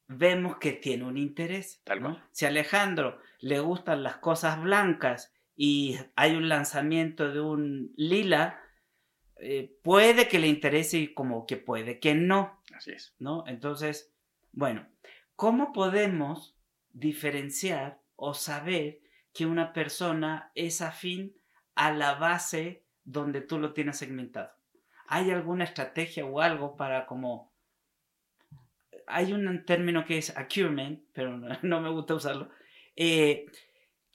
vemos 0.09 0.59
que 0.59 0.73
tiene 0.73 1.05
un 1.05 1.17
interés. 1.17 1.81
Tal 1.85 2.03
¿no? 2.03 2.23
Si 2.33 2.45
a 2.45 2.49
Alejandro 2.49 3.19
le 3.41 3.61
gustan 3.61 4.03
las 4.03 4.17
cosas 4.19 4.61
blancas 4.61 5.33
y 5.59 5.99
hay 6.17 6.37
un 6.37 6.49
lanzamiento 6.49 7.31
de 7.31 7.41
un 7.41 7.93
lila, 7.97 8.59
eh, 9.37 9.77
puede 9.83 10.29
que 10.29 10.38
le 10.38 10.47
interese 10.47 10.99
y 10.99 11.12
como 11.12 11.45
que 11.45 11.59
puede 11.59 12.00
que 12.00 12.15
no. 12.15 12.62
Así 12.73 12.93
es. 12.93 13.15
¿no? 13.19 13.45
Entonces, 13.47 14.15
bueno, 14.53 14.87
¿cómo 15.37 15.73
podemos 15.73 16.57
diferenciar 16.93 18.00
o 18.17 18.33
saber 18.33 19.00
que 19.33 19.47
una 19.47 19.73
persona 19.73 20.50
es 20.55 20.81
afín 20.81 21.37
a 21.75 21.93
la 21.93 22.15
base 22.15 22.83
donde 23.05 23.41
tú 23.41 23.59
lo 23.59 23.73
tienes 23.73 23.97
segmentado. 23.97 24.50
¿Hay 25.07 25.31
alguna 25.31 25.65
estrategia 25.65 26.27
o 26.27 26.41
algo 26.41 26.77
para 26.77 27.07
como... 27.07 27.53
Hay 29.07 29.33
un 29.33 29.65
término 29.65 30.05
que 30.05 30.19
es 30.19 30.37
accurement, 30.37 31.00
pero 31.12 31.38
no, 31.62 31.81
me 31.81 31.88
gusta 31.88 32.15
usarlo, 32.15 32.50
eh, 32.97 33.47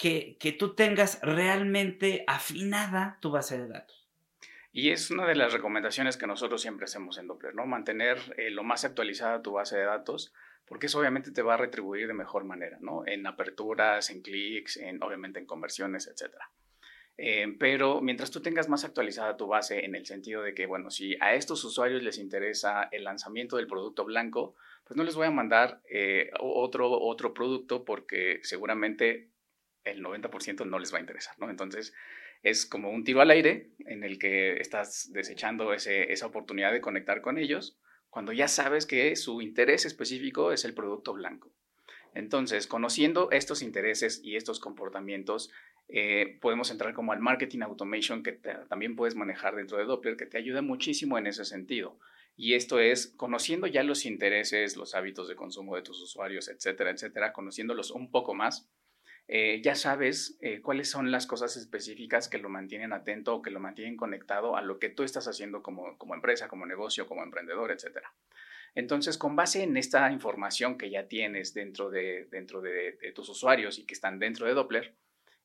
que, 0.03 0.55
tú 0.59 0.75
tengas 0.75 1.19
realmente 1.21 2.25
afinada 2.27 3.17
tu 3.21 3.31
base 3.31 3.57
de 3.57 3.69
datos. 3.69 4.05
Y 4.73 4.89
es 4.89 5.11
una 5.11 5.25
de 5.25 5.35
las 5.35 5.53
recomendaciones 5.53 6.17
que 6.17 6.27
nosotros 6.27 6.61
siempre 6.61 6.85
hacemos 6.85 7.17
en 7.17 7.27
Doppler, 7.27 7.55
¿no? 7.55 7.65
Mantener 7.65 8.17
eh, 8.37 8.49
lo 8.49 8.63
más 8.63 8.83
actualizada 8.83 9.41
tu 9.41 9.53
base 9.53 9.77
de 9.77 9.85
datos 9.85 10.33
porque 10.65 10.87
eso 10.87 10.99
obviamente 10.99 11.31
te 11.31 11.41
va 11.41 11.55
a 11.55 11.57
retribuir 11.57 12.07
de 12.07 12.13
mejor 12.13 12.45
manera, 12.45 12.77
¿no? 12.81 13.05
En 13.05 13.27
aperturas, 13.27 14.09
en 14.09 14.21
clics, 14.21 14.77
en, 14.77 15.03
obviamente 15.03 15.39
en 15.39 15.45
conversiones, 15.45 16.07
etcétera. 16.07 16.49
Eh, 17.17 17.55
pero 17.59 18.01
mientras 18.01 18.31
tú 18.31 18.41
tengas 18.41 18.69
más 18.69 18.83
actualizada 18.83 19.37
tu 19.37 19.45
base 19.45 19.85
en 19.85 19.93
el 19.93 20.05
sentido 20.05 20.41
de 20.41 20.55
que, 20.55 20.65
bueno, 20.65 20.89
si 20.89 21.15
a 21.19 21.35
estos 21.35 21.63
usuarios 21.63 22.01
les 22.01 22.17
interesa 22.17 22.89
el 22.91 23.03
lanzamiento 23.03 23.57
del 23.57 23.67
producto 23.67 24.03
blanco, 24.03 24.55
pues 24.83 24.97
no 24.97 25.03
les 25.03 25.15
voy 25.15 25.27
a 25.27 25.31
mandar 25.31 25.81
eh, 25.89 26.31
otro, 26.39 26.89
otro 26.91 27.33
producto 27.33 27.85
porque 27.85 28.39
seguramente 28.41 29.29
el 29.83 30.03
90% 30.03 30.65
no 30.65 30.79
les 30.79 30.93
va 30.93 30.97
a 30.97 31.01
interesar, 31.01 31.37
¿no? 31.39 31.49
Entonces, 31.49 31.93
es 32.41 32.65
como 32.65 32.89
un 32.89 33.03
tiro 33.03 33.21
al 33.21 33.31
aire 33.31 33.71
en 33.79 34.03
el 34.03 34.19
que 34.19 34.57
estás 34.57 35.11
desechando 35.13 35.73
esa 35.73 36.25
oportunidad 36.25 36.71
de 36.71 36.81
conectar 36.81 37.21
con 37.21 37.37
ellos 37.37 37.79
cuando 38.09 38.31
ya 38.31 38.47
sabes 38.47 38.85
que 38.85 39.15
su 39.15 39.41
interés 39.41 39.85
específico 39.85 40.51
es 40.51 40.65
el 40.65 40.75
producto 40.75 41.13
blanco. 41.13 41.51
Entonces, 42.13 42.67
conociendo 42.67 43.31
estos 43.31 43.63
intereses 43.63 44.21
y 44.23 44.35
estos 44.35 44.59
comportamientos, 44.59 45.49
eh, 45.87 46.37
podemos 46.41 46.69
entrar 46.69 46.93
como 46.93 47.11
al 47.11 47.19
marketing 47.19 47.61
automation 47.61 48.21
que 48.21 48.33
también 48.69 48.95
puedes 48.95 49.15
manejar 49.15 49.55
dentro 49.55 49.77
de 49.77 49.85
Doppler, 49.85 50.15
que 50.15 50.27
te 50.27 50.37
ayuda 50.37 50.61
muchísimo 50.61 51.17
en 51.17 51.27
ese 51.27 51.43
sentido. 51.43 51.97
Y 52.35 52.53
esto 52.53 52.79
es 52.79 53.07
conociendo 53.17 53.67
ya 53.67 53.83
los 53.83 54.05
intereses, 54.05 54.75
los 54.75 54.95
hábitos 54.95 55.27
de 55.27 55.35
consumo 55.35 55.75
de 55.75 55.81
tus 55.81 56.01
usuarios, 56.01 56.49
etcétera, 56.49 56.91
etcétera, 56.91 57.33
conociéndolos 57.33 57.91
un 57.91 58.11
poco 58.11 58.33
más, 58.33 58.69
eh, 59.27 59.61
ya 59.63 59.75
sabes 59.75 60.37
eh, 60.41 60.61
cuáles 60.61 60.89
son 60.89 61.11
las 61.11 61.27
cosas 61.27 61.55
específicas 61.55 62.27
que 62.27 62.37
lo 62.37 62.49
mantienen 62.49 62.91
atento 62.91 63.35
o 63.35 63.41
que 63.41 63.51
lo 63.51 63.59
mantienen 63.59 63.95
conectado 63.95 64.57
a 64.57 64.61
lo 64.61 64.79
que 64.79 64.89
tú 64.89 65.03
estás 65.03 65.27
haciendo 65.27 65.63
como, 65.63 65.97
como 65.97 66.13
empresa, 66.13 66.47
como 66.47 66.65
negocio, 66.65 67.07
como 67.07 67.23
emprendedor, 67.23 67.71
etcétera. 67.71 68.13
Entonces, 68.75 69.17
con 69.17 69.35
base 69.35 69.63
en 69.63 69.77
esta 69.77 70.11
información 70.11 70.77
que 70.77 70.89
ya 70.89 71.07
tienes 71.07 71.53
dentro 71.53 71.89
de, 71.89 72.27
dentro 72.31 72.61
de, 72.61 72.97
tus 73.13 73.29
usuarios 73.29 73.77
y 73.79 73.85
que 73.85 73.93
están 73.93 74.19
dentro 74.19 74.47
de 74.47 74.53
Doppler, 74.53 74.95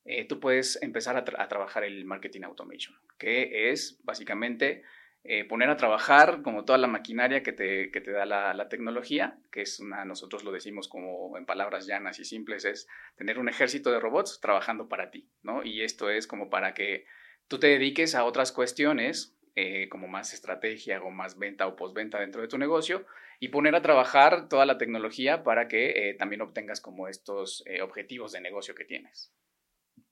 eh, 0.03 0.25
tú 0.25 0.39
puedes 0.39 0.81
empezar 0.81 1.15
a, 1.15 1.19
a, 1.19 1.47
trabajar 1.47 1.83
el 1.83 2.05
marketing 2.05 2.41
automation, 2.41 2.95
que 3.17 3.71
es 3.71 3.99
básicamente 4.03 4.83
eh, 5.25 5.43
poner 5.43 5.69
a 5.69 5.75
trabajar 5.75 6.41
como 6.43 6.63
toda 6.63 6.77
la 6.77 6.87
maquinaria 6.87 7.43
que 7.43 7.51
te, 7.51 7.91
que 7.91 7.99
te 7.99 8.11
da 8.11 8.25
la, 8.25 8.53
la, 8.53 8.69
tecnología, 8.69 9.37
que 9.51 9.61
es 9.61 9.79
una, 9.81 10.05
nosotros 10.05 10.45
lo 10.45 10.51
decimos 10.53 10.87
como 10.87 11.37
en 11.37 11.45
palabras 11.45 11.85
llanas 11.85 12.19
y 12.19 12.25
simples, 12.25 12.63
es 12.63 12.87
tener 13.17 13.37
un 13.37 13.49
ejército 13.49 13.91
de 13.91 13.99
robots 13.99 14.39
trabajando 14.39 14.87
para 14.87 15.11
ti, 15.11 15.29
¿no? 15.43 15.63
Y 15.65 15.81
esto 15.81 16.09
es 16.09 16.25
como 16.25 16.49
para 16.49 16.73
que 16.73 17.05
tú 17.49 17.59
te 17.59 17.67
dediques 17.67 18.15
a 18.15 18.23
otras 18.23 18.53
cuestiones, 18.53 19.35
eh, 19.55 19.89
como 19.89 20.07
más 20.07 20.33
estrategia 20.33 21.01
o 21.03 21.11
más 21.11 21.37
venta 21.37 21.67
o 21.67 21.75
postventa 21.75 22.19
dentro 22.19 22.41
de 22.41 22.47
tu 22.47 22.57
negocio, 22.57 23.05
y 23.41 23.49
poner 23.49 23.75
a 23.75 23.81
trabajar 23.81 24.47
toda 24.47 24.65
la 24.65 24.77
tecnología 24.77 25.43
para 25.43 25.67
que 25.67 26.09
eh, 26.09 26.13
también 26.13 26.41
obtengas 26.41 26.79
como 26.79 27.09
estos 27.09 27.63
objetivos 27.81 28.31
de 28.31 28.39
negocio 28.39 28.73
que 28.73 28.85
tienes. 28.85 29.33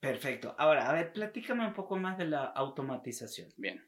Perfecto. 0.00 0.54
Ahora, 0.58 0.88
a 0.88 0.92
ver, 0.92 1.12
platícame 1.12 1.66
un 1.66 1.72
poco 1.72 1.96
más 1.96 2.18
de 2.18 2.26
la 2.26 2.44
automatización. 2.44 3.48
Bien. 3.56 3.82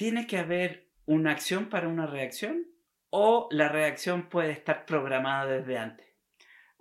¿Tiene 0.00 0.26
que 0.26 0.38
haber 0.38 0.88
una 1.04 1.30
acción 1.30 1.68
para 1.68 1.86
una 1.86 2.06
reacción 2.06 2.66
o 3.10 3.48
la 3.50 3.68
reacción 3.68 4.30
puede 4.30 4.50
estar 4.50 4.86
programada 4.86 5.44
desde 5.44 5.76
antes? 5.76 6.06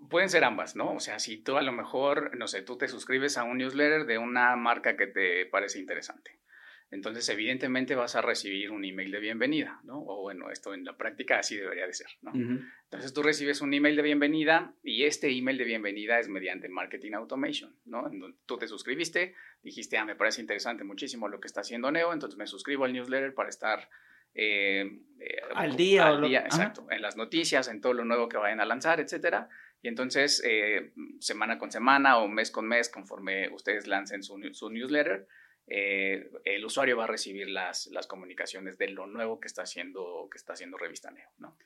Pueden 0.09 0.29
ser 0.29 0.45
ambas, 0.45 0.77
¿no? 0.77 0.93
O 0.93 1.01
sea, 1.01 1.19
si 1.19 1.35
tú 1.35 1.57
a 1.57 1.61
lo 1.61 1.73
mejor, 1.73 2.37
no 2.37 2.47
sé, 2.47 2.61
tú 2.61 2.77
te 2.77 2.87
suscribes 2.87 3.37
a 3.37 3.43
un 3.43 3.57
newsletter 3.57 4.05
de 4.05 4.19
una 4.19 4.55
marca 4.55 4.95
que 4.95 5.05
te 5.05 5.45
parece 5.47 5.79
interesante 5.79 6.39
entonces 6.91 7.29
evidentemente 7.29 7.93
vas 7.93 8.15
a 8.15 8.21
recibir 8.21 8.71
un 8.71 8.83
email 8.83 9.11
de 9.11 9.19
bienvenida, 9.19 9.79
¿no? 9.83 9.99
O 9.99 10.21
bueno, 10.21 10.49
esto 10.49 10.73
en 10.73 10.83
la 10.85 10.97
práctica 10.97 11.37
así 11.37 11.55
debería 11.55 11.85
de 11.85 11.93
ser, 11.93 12.07
¿no? 12.21 12.31
Entonces 12.33 13.13
tú 13.13 13.21
recibes 13.21 13.61
un 13.61 13.73
email 13.73 13.95
de 13.95 14.01
bienvenida 14.01 14.73
y 14.83 15.03
este 15.03 15.29
email 15.29 15.57
de 15.59 15.65
bienvenida 15.65 16.19
es 16.19 16.29
mediante 16.29 16.67
Marketing 16.67 17.13
Automation, 17.13 17.75
¿no? 17.85 18.09
Tú 18.47 18.57
te 18.57 18.67
suscribiste, 18.67 19.35
dijiste, 19.61 19.97
ah, 19.97 20.05
me 20.05 20.15
parece 20.15 20.41
interesante 20.41 20.83
muchísimo 20.83 21.27
lo 21.27 21.39
que 21.39 21.47
está 21.47 21.61
haciendo 21.61 21.91
Neo, 21.91 22.11
entonces 22.11 22.37
me 22.37 22.47
suscribo 22.47 22.85
al 22.85 22.93
newsletter 22.93 23.35
para 23.35 23.49
estar... 23.49 23.87
Eh, 24.33 24.99
eh, 25.19 25.41
al 25.53 25.75
día. 25.75 26.07
Al 26.07 26.21
día, 26.21 26.41
exacto, 26.41 26.87
en 26.89 27.01
las 27.01 27.17
noticias, 27.17 27.67
en 27.67 27.81
todo 27.81 27.93
lo 27.93 28.05
nuevo 28.05 28.29
que 28.29 28.37
vayan 28.37 28.61
a 28.61 28.65
lanzar, 28.65 28.99
etcétera. 28.99 29.49
Y 29.81 29.87
entonces, 29.87 30.41
eh, 30.45 30.91
semana 31.19 31.57
con 31.57 31.71
semana 31.71 32.17
o 32.17 32.27
mes 32.27 32.51
con 32.51 32.67
mes, 32.67 32.89
conforme 32.89 33.49
ustedes 33.49 33.87
lancen 33.87 34.23
su, 34.23 34.39
su 34.53 34.69
newsletter, 34.69 35.27
eh, 35.69 36.31
el 36.45 36.65
usuario 36.65 36.97
va 36.97 37.03
a 37.03 37.07
recibir 37.07 37.47
las, 37.49 37.87
las 37.87 38.07
comunicaciones 38.07 38.77
de 38.77 38.89
lo 38.89 39.05
nuevo 39.07 39.39
que 39.39 39.47
está 39.47 39.63
haciendo, 39.63 40.27
que 40.31 40.37
está 40.37 40.53
haciendo 40.53 40.77
Revista 40.77 41.11
Neo, 41.11 41.29
¿no? 41.37 41.57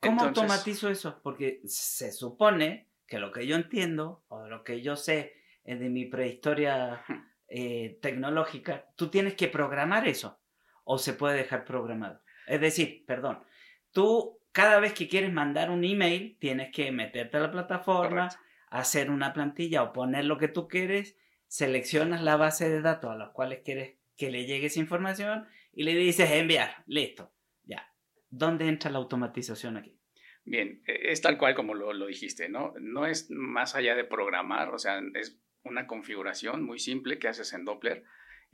¿Cómo 0.00 0.22
automatizo 0.22 0.88
eso? 0.88 1.20
Porque 1.22 1.60
se 1.64 2.12
supone 2.12 2.88
que 3.06 3.18
lo 3.18 3.30
que 3.30 3.46
yo 3.46 3.56
entiendo 3.56 4.24
o 4.28 4.48
lo 4.48 4.64
que 4.64 4.82
yo 4.82 4.96
sé 4.96 5.34
de 5.64 5.76
mi 5.76 6.06
prehistoria 6.06 7.04
eh, 7.48 7.98
tecnológica, 8.00 8.86
tú 8.96 9.08
tienes 9.08 9.34
que 9.34 9.48
programar 9.48 10.08
eso 10.08 10.40
o 10.84 10.98
se 10.98 11.12
puede 11.12 11.36
dejar 11.36 11.64
programado. 11.64 12.20
Es 12.46 12.60
decir, 12.60 13.04
perdón, 13.06 13.44
tú 13.92 14.40
cada 14.52 14.80
vez 14.80 14.92
que 14.92 15.08
quieres 15.08 15.32
mandar 15.32 15.70
un 15.70 15.84
email 15.84 16.36
tienes 16.40 16.72
que 16.72 16.90
meterte 16.90 17.36
a 17.36 17.40
la 17.40 17.50
plataforma, 17.50 18.28
hacer 18.68 19.10
una 19.10 19.32
plantilla 19.32 19.82
o 19.82 19.92
poner 19.92 20.24
lo 20.24 20.38
que 20.38 20.48
tú 20.48 20.66
quieres 20.66 21.16
seleccionas 21.52 22.22
la 22.22 22.36
base 22.38 22.70
de 22.70 22.80
datos 22.80 23.10
a 23.10 23.14
los 23.14 23.32
cuales 23.32 23.60
quieres 23.62 23.98
que 24.16 24.30
le 24.30 24.46
llegue 24.46 24.68
esa 24.68 24.80
información 24.80 25.46
y 25.74 25.82
le 25.82 25.94
dices 25.94 26.30
enviar, 26.30 26.82
listo, 26.86 27.30
ya. 27.64 27.92
¿Dónde 28.30 28.68
entra 28.68 28.90
la 28.90 28.96
automatización 28.96 29.76
aquí? 29.76 30.00
Bien, 30.44 30.82
e, 30.86 31.12
es 31.12 31.20
tal 31.20 31.36
cual 31.36 31.54
como 31.54 31.74
lo, 31.74 31.92
lo 31.92 32.06
dijiste, 32.06 32.48
¿no? 32.48 32.72
No 32.80 33.04
es 33.04 33.30
más 33.30 33.74
allá 33.74 33.94
de 33.94 34.04
programar, 34.04 34.72
o 34.72 34.78
sea, 34.78 34.98
es 35.12 35.42
una 35.62 35.86
configuración 35.86 36.64
muy 36.64 36.78
simple 36.78 37.18
que 37.18 37.28
haces 37.28 37.52
en 37.52 37.66
Doppler 37.66 38.02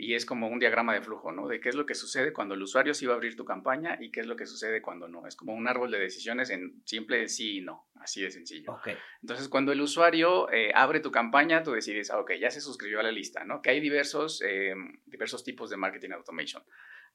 y 0.00 0.14
es 0.14 0.24
como 0.24 0.46
un 0.46 0.60
diagrama 0.60 0.94
de 0.94 1.02
flujo, 1.02 1.32
¿no? 1.32 1.48
De 1.48 1.60
qué 1.60 1.68
es 1.68 1.74
lo 1.74 1.84
que 1.84 1.96
sucede 1.96 2.32
cuando 2.32 2.54
el 2.54 2.62
usuario 2.62 2.94
sí 2.94 3.04
va 3.04 3.14
a 3.14 3.16
abrir 3.16 3.34
tu 3.34 3.44
campaña 3.44 3.98
y 4.00 4.12
qué 4.12 4.20
es 4.20 4.26
lo 4.28 4.36
que 4.36 4.46
sucede 4.46 4.80
cuando 4.80 5.08
no. 5.08 5.26
Es 5.26 5.34
como 5.34 5.54
un 5.54 5.66
árbol 5.66 5.90
de 5.90 5.98
decisiones 5.98 6.50
en 6.50 6.80
simple 6.86 7.26
sí 7.28 7.58
y 7.58 7.60
no, 7.62 7.88
así 7.96 8.22
de 8.22 8.30
sencillo. 8.30 8.74
Okay. 8.74 8.96
Entonces, 9.22 9.48
cuando 9.48 9.72
el 9.72 9.80
usuario 9.80 10.48
eh, 10.52 10.70
abre 10.72 11.00
tu 11.00 11.10
campaña, 11.10 11.64
tú 11.64 11.72
decides, 11.72 12.12
ah, 12.12 12.20
ok, 12.20 12.34
ya 12.40 12.48
se 12.48 12.60
suscribió 12.60 13.00
a 13.00 13.02
la 13.02 13.10
lista, 13.10 13.42
¿no? 13.42 13.60
Que 13.60 13.70
hay 13.70 13.80
diversos, 13.80 14.40
eh, 14.46 14.72
diversos 15.04 15.42
tipos 15.42 15.68
de 15.68 15.76
marketing 15.76 16.10
automation. 16.10 16.62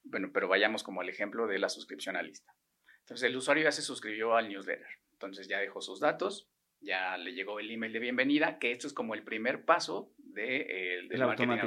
Bueno, 0.02 0.28
pero 0.30 0.46
vayamos 0.46 0.82
como 0.82 1.00
al 1.00 1.08
ejemplo 1.08 1.46
de 1.46 1.58
la 1.58 1.70
suscripción 1.70 2.16
a 2.16 2.22
lista. 2.22 2.52
Entonces, 3.00 3.26
el 3.30 3.34
usuario 3.34 3.64
ya 3.64 3.72
se 3.72 3.80
suscribió 3.80 4.36
al 4.36 4.50
newsletter. 4.50 4.86
Entonces, 5.12 5.48
ya 5.48 5.58
dejó 5.58 5.80
sus 5.80 6.00
datos, 6.00 6.50
ya 6.80 7.16
le 7.16 7.32
llegó 7.32 7.60
el 7.60 7.70
email 7.70 7.94
de 7.94 7.98
bienvenida, 7.98 8.58
que 8.58 8.72
esto 8.72 8.86
es 8.86 8.92
como 8.92 9.14
el 9.14 9.24
primer 9.24 9.64
paso 9.64 10.12
de, 10.34 10.56
eh, 10.56 11.08
del 11.08 11.20
marketing 11.20 11.58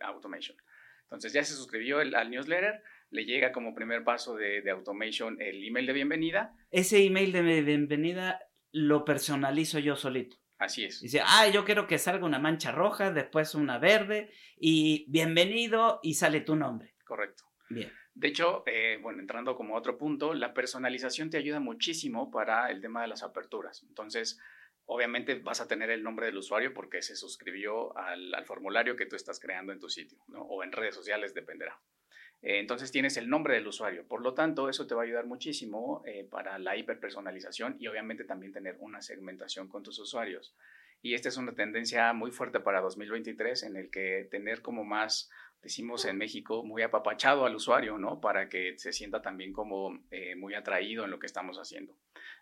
automation, 0.00 0.56
Entonces 1.04 1.32
ya 1.32 1.44
se 1.44 1.54
suscribió 1.54 1.98
al 1.98 2.30
newsletter, 2.30 2.82
le 3.10 3.24
llega 3.24 3.52
como 3.52 3.74
primer 3.74 4.02
paso 4.04 4.34
de, 4.36 4.62
de, 4.62 4.70
automation 4.70 5.40
el 5.40 5.64
email 5.64 5.86
de 5.86 5.92
bienvenida. 5.92 6.56
Ese 6.70 7.04
email 7.04 7.32
de 7.32 7.62
bienvenida 7.62 8.40
lo 8.72 9.04
personalizo 9.04 9.78
yo 9.78 9.96
solito. 9.96 10.36
Así 10.58 10.84
es. 10.84 11.00
Dice, 11.00 11.20
ah, 11.24 11.48
yo 11.48 11.64
quiero 11.64 11.86
que 11.86 11.98
salga 11.98 12.24
una 12.24 12.38
mancha 12.38 12.72
roja, 12.72 13.10
después 13.10 13.54
una 13.54 13.78
verde 13.78 14.30
y 14.56 15.04
bienvenido 15.08 16.00
y 16.02 16.14
sale 16.14 16.40
tu 16.40 16.56
nombre. 16.56 16.94
Correcto. 17.04 17.44
Bien. 17.68 17.92
De 18.14 18.28
hecho, 18.28 18.62
eh, 18.66 18.98
bueno, 19.02 19.20
entrando 19.20 19.54
como 19.56 19.76
otro 19.76 19.98
punto, 19.98 20.32
la 20.32 20.54
personalización 20.54 21.28
te 21.28 21.36
ayuda 21.36 21.60
muchísimo 21.60 22.30
para 22.30 22.70
el 22.70 22.80
tema 22.80 23.02
de 23.02 23.08
las 23.08 23.22
aperturas. 23.22 23.84
Entonces, 23.86 24.40
Obviamente 24.86 25.34
vas 25.36 25.60
a 25.60 25.68
tener 25.68 25.90
el 25.90 26.02
nombre 26.02 26.26
del 26.26 26.36
usuario 26.38 26.72
porque 26.72 27.02
se 27.02 27.16
suscribió 27.16 27.96
al, 27.98 28.32
formulario 28.44 28.96
que 28.96 29.06
tú 29.06 29.16
estás 29.16 29.40
creando 29.40 29.72
en 29.72 29.80
tu 29.80 29.88
sitio, 29.88 30.18
O 30.34 30.62
en 30.62 30.72
redes 30.72 30.94
sociales, 30.94 31.34
dependerá. 31.34 31.78
Eh, 32.42 32.60
entonces 32.60 32.92
tienes 32.92 33.16
el 33.16 33.28
nombre 33.28 33.54
del 33.54 33.66
usuario. 33.66 34.06
Por 34.06 34.22
lo 34.22 34.34
tanto, 34.34 34.68
eso 34.68 34.86
te 34.86 34.94
va 34.94 35.02
a 35.02 35.04
ayudar 35.04 35.26
muchísimo 35.26 36.02
eh, 36.06 36.24
para 36.30 36.58
la 36.58 36.76
hiperpersonalización 36.76 37.76
y 37.80 37.88
obviamente 37.88 38.24
también 38.24 38.52
tener 38.52 38.76
una 38.78 39.02
segmentación 39.02 39.68
con 39.68 39.82
tus 39.82 39.98
usuarios. 39.98 40.54
Y 41.02 41.14
esta 41.14 41.28
es 41.28 41.36
una 41.36 41.54
tendencia 41.54 42.12
muy 42.12 42.30
fuerte 42.30 42.60
para 42.60 42.80
2023 42.80 43.64
en 43.64 43.76
el 43.76 43.90
que 43.90 44.28
tener 44.30 44.62
como 44.62 44.84
más 44.84 45.30
decimos 45.62 46.04
en 46.04 46.16
México, 46.16 46.62
muy 46.64 46.82
apapachado 46.82 47.44
al 47.44 47.56
usuario, 47.56 47.98
¿no? 47.98 48.20
Para 48.20 48.48
que 48.48 48.78
se 48.78 48.92
sienta 48.92 49.22
también 49.22 49.52
como 49.52 49.98
eh, 50.10 50.36
muy 50.36 50.54
atraído 50.54 51.04
en 51.04 51.10
lo 51.10 51.18
que 51.18 51.26
estamos 51.26 51.58
haciendo. 51.58 51.96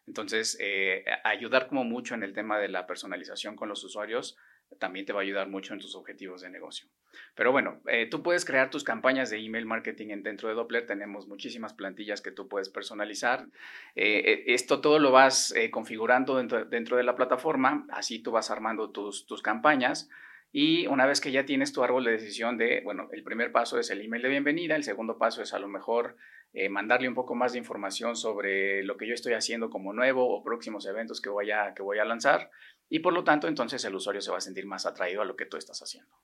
Entonces, 0.06 0.58
eh, 0.60 1.04
ayudar 1.24 1.66
como 1.68 1.84
mucho 1.84 2.14
en 2.14 2.22
el 2.22 2.34
tema 2.34 2.58
de 2.58 2.68
la 2.68 2.86
personalización 2.86 3.56
con 3.56 3.68
los 3.68 3.82
usuarios 3.84 4.36
también 4.78 5.06
te 5.06 5.12
va 5.12 5.20
a 5.20 5.22
ayudar 5.22 5.48
mucho 5.48 5.72
en 5.72 5.78
tus 5.78 5.94
objetivos 5.94 6.40
de 6.40 6.50
negocio. 6.50 6.88
Pero 7.34 7.52
bueno, 7.52 7.80
eh, 7.86 8.06
tú 8.10 8.22
puedes 8.22 8.44
crear 8.44 8.70
tus 8.70 8.82
campañas 8.82 9.30
de 9.30 9.38
email 9.38 9.66
marketing 9.66 10.22
dentro 10.22 10.48
de 10.48 10.54
Doppler. 10.54 10.86
Tenemos 10.86 11.28
muchísimas 11.28 11.74
plantillas 11.74 12.20
que 12.20 12.32
tú 12.32 12.48
puedes 12.48 12.70
personalizar. 12.70 13.46
esto 13.94 14.80
todo 14.80 14.98
lo 14.98 15.12
vas 15.12 15.54
configurando 15.70 16.38
dentro, 16.38 16.64
dentro, 16.64 16.96
de 16.96 17.04
la 17.04 17.14
plataforma. 17.14 17.86
Así 17.90 18.18
tú 18.18 18.32
vas 18.32 18.50
armando 18.50 18.90
tus, 18.90 19.26
tus 19.26 19.42
campañas 19.42 20.08
Y 20.56 20.86
una 20.86 21.04
vez 21.04 21.20
que 21.20 21.32
ya 21.32 21.44
tienes 21.44 21.72
tu 21.72 21.82
árbol 21.82 22.04
de 22.04 22.12
decisión 22.12 22.56
de, 22.56 22.80
bueno, 22.84 23.08
el 23.10 23.24
primer 23.24 23.50
paso 23.50 23.80
es 23.80 23.90
el 23.90 24.00
email 24.00 24.22
de 24.22 24.28
bienvenida, 24.28 24.76
el 24.76 24.84
segundo 24.84 25.18
paso 25.18 25.42
es 25.42 25.52
a 25.52 25.58
lo 25.58 25.66
mejor 25.66 26.16
eh, 26.52 26.68
mandarle 26.68 27.08
un 27.08 27.14
poco 27.16 27.34
más 27.34 27.54
de 27.54 27.58
información 27.58 28.14
sobre 28.14 28.84
lo 28.84 28.96
que 28.96 29.08
yo 29.08 29.14
estoy 29.14 29.32
haciendo 29.32 29.68
como 29.68 29.92
nuevo 29.92 30.32
o 30.32 30.44
próximos 30.44 30.86
eventos 30.86 31.20
que 31.20 31.28
voy, 31.28 31.50
a, 31.50 31.74
que 31.74 31.82
voy 31.82 31.98
a 31.98 32.04
lanzar. 32.04 32.52
Y 32.88 33.00
por 33.00 33.12
lo 33.12 33.24
tanto, 33.24 33.48
entonces 33.48 33.84
el 33.84 33.96
usuario 33.96 34.20
se 34.20 34.30
va 34.30 34.36
a 34.36 34.40
sentir 34.40 34.64
más 34.64 34.86
atraído 34.86 35.22
a 35.22 35.24
lo 35.24 35.34
que 35.34 35.46
tú 35.46 35.56
estás 35.56 35.82
haciendo. 35.82 36.14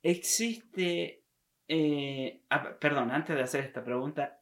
Existe, 0.00 1.24
eh, 1.66 2.44
ah, 2.50 2.78
perdón, 2.78 3.10
antes 3.10 3.34
de 3.34 3.42
hacer 3.42 3.64
esta 3.64 3.82
pregunta, 3.82 4.38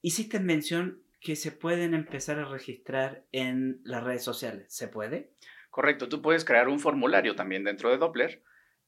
hiciste 0.00 0.40
mención 0.40 1.02
que 1.20 1.36
se 1.36 1.52
pueden 1.52 1.92
empezar 1.92 2.38
a 2.38 2.48
registrar 2.48 3.26
en 3.32 3.82
las 3.84 4.02
redes 4.02 4.24
sociales. 4.24 4.74
¿Se 4.74 4.88
puede? 4.88 5.34
Correcto, 5.68 6.08
tú 6.08 6.22
puedes 6.22 6.46
crear 6.46 6.68
un 6.68 6.80
formulario 6.80 7.36
también 7.36 7.64
dentro 7.64 7.90
de 7.90 7.98
Doppler 7.98 8.42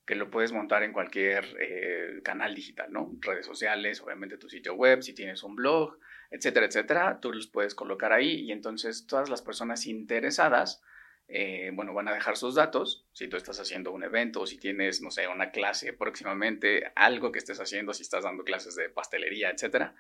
que 0.07 0.15
lo 0.15 0.31
puedes 0.31 0.53
montar 0.53 0.83
en 0.83 0.93
cualquier 0.93 1.45
eh, 1.59 2.21
canal 2.23 2.55
digital, 2.55 2.93
¿no? 2.93 3.13
Redes 3.21 3.47
sociales, 3.47 4.01
obviamente 4.03 4.37
tu 4.37 4.49
sitio 4.49 4.75
web, 4.75 5.03
si 5.03 5.15
tienes 5.15 5.43
un 5.43 5.57
blog, 5.57 5.99
etcétera, 6.31 6.67
etcétera, 6.67 7.19
tú 7.21 7.33
los 7.33 7.47
puedes 7.47 7.75
colocar 7.75 8.13
ahí 8.13 8.43
y 8.43 8.53
entonces 8.53 9.07
todas 9.07 9.31
las 9.31 9.41
personas 9.41 9.87
interesadas, 9.87 10.83
eh, 11.29 11.71
bueno, 11.73 11.95
van 11.95 12.09
a 12.09 12.13
dejar 12.13 12.37
sus 12.37 12.55
datos, 12.55 13.07
si 13.13 13.29
tú 13.29 13.37
estás 13.37 13.59
haciendo 13.61 13.93
un 13.93 14.05
evento 14.05 14.43
o 14.43 14.47
si 14.47 14.59
tienes, 14.59 15.01
no 15.01 15.11
sé, 15.11 15.27
una 15.27 15.51
clase 15.51 15.95
próximamente, 15.95 16.93
algo 16.97 17.33
que 17.33 17.39
estés 17.39 17.61
haciendo, 17.61 17.95
si 17.95 18.03
estás 18.03 18.25
dando 18.25 18.45
clases 18.45 18.77
de 18.77 18.91
pastelería, 18.91 19.51
etcétera. 19.51 19.95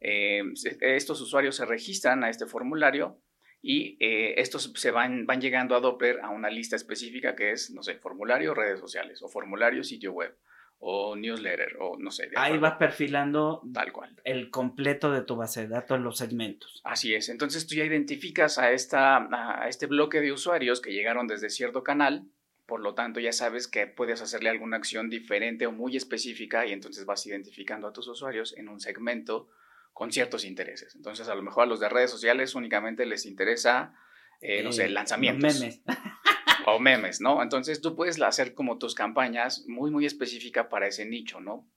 Eh, 0.00 0.42
estos 0.80 1.20
usuarios 1.20 1.56
se 1.56 1.64
registran 1.64 2.24
a 2.24 2.30
este 2.30 2.46
formulario 2.46 3.20
y 3.66 3.96
eh, 3.98 4.34
estos 4.36 4.70
se 4.74 4.90
van, 4.90 5.24
van 5.24 5.40
llegando 5.40 5.74
a 5.74 5.80
Doppler 5.80 6.20
a 6.20 6.28
una 6.28 6.50
lista 6.50 6.76
específica 6.76 7.34
que 7.34 7.52
es, 7.52 7.70
no 7.70 7.82
sé, 7.82 7.94
formulario 7.94 8.52
redes 8.52 8.78
sociales 8.78 9.22
o 9.22 9.28
formulario 9.28 9.82
sitio 9.82 10.12
web 10.12 10.36
o 10.80 11.16
newsletter 11.16 11.78
o 11.80 11.96
no 11.98 12.10
sé. 12.10 12.30
Ahí 12.36 12.58
vas 12.58 12.74
perfilando 12.74 13.62
tal 13.72 13.90
cual 13.90 14.14
el 14.24 14.50
completo 14.50 15.10
de 15.10 15.22
tu 15.22 15.36
base 15.36 15.62
de 15.62 15.68
datos, 15.68 15.98
los 15.98 16.18
segmentos. 16.18 16.82
Así 16.84 17.14
es. 17.14 17.30
Entonces 17.30 17.66
tú 17.66 17.74
ya 17.74 17.84
identificas 17.84 18.58
a, 18.58 18.70
esta, 18.70 19.28
a 19.62 19.66
este 19.66 19.86
bloque 19.86 20.20
de 20.20 20.32
usuarios 20.32 20.82
que 20.82 20.92
llegaron 20.92 21.26
desde 21.26 21.48
cierto 21.48 21.82
canal. 21.82 22.28
Por 22.66 22.80
lo 22.80 22.94
tanto, 22.94 23.18
ya 23.18 23.32
sabes 23.32 23.66
que 23.66 23.86
puedes 23.86 24.20
hacerle 24.20 24.50
alguna 24.50 24.76
acción 24.76 25.08
diferente 25.08 25.66
o 25.66 25.72
muy 25.72 25.96
específica 25.96 26.66
y 26.66 26.72
entonces 26.72 27.06
vas 27.06 27.26
identificando 27.26 27.86
a 27.86 27.94
tus 27.94 28.08
usuarios 28.08 28.54
en 28.58 28.68
un 28.68 28.80
segmento 28.80 29.48
con 29.94 30.12
ciertos 30.12 30.44
intereses. 30.44 30.94
Entonces, 30.96 31.28
a 31.28 31.34
lo 31.34 31.42
mejor 31.42 31.62
a 31.62 31.66
los 31.66 31.80
de 31.80 31.88
redes 31.88 32.10
sociales 32.10 32.54
únicamente 32.56 33.06
les 33.06 33.24
interesa, 33.24 33.94
eh, 34.40 34.62
no 34.62 34.72
sé, 34.72 34.86
eh, 34.86 34.88
lanzamientos. 34.90 35.60
Memes. 35.60 35.82
o 36.66 36.80
memes, 36.80 37.20
¿no? 37.20 37.42
Entonces, 37.42 37.80
tú 37.80 37.94
puedes 37.94 38.20
hacer 38.20 38.54
como 38.54 38.76
tus 38.76 38.94
campañas 38.94 39.64
muy, 39.68 39.92
muy 39.92 40.04
específica 40.04 40.68
para 40.68 40.88
ese 40.88 41.06
nicho, 41.06 41.40
¿no? 41.40 41.70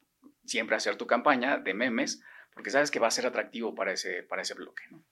Siempre 0.45 0.75
hacer 0.75 0.95
tu 0.95 1.05
campaña 1.05 1.59
de 1.59 1.75
memes, 1.75 2.21
porque 2.53 2.71
sabes 2.71 2.89
que 2.89 3.00
va 3.00 3.07
a 3.07 3.12
ser 3.12 3.27
atractivo 3.27 3.75
para 3.75 3.93
ese, 3.93 4.24
para 4.24 4.41
ese 4.41 4.55
bloque, 4.55 4.83
¿no? 4.89 5.05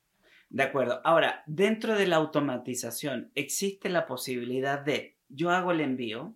De 0.50 0.64
acuerdo. 0.64 1.02
Ahora, 1.04 1.44
dentro 1.46 1.96
de 1.96 2.08
la 2.08 2.16
automatización, 2.16 3.32
existe 3.36 3.90
la 3.90 4.08
posibilidad 4.08 4.80
de, 4.80 5.20
yo 5.28 5.52
hago 5.52 5.72
el 5.72 5.82
envío 5.82 6.36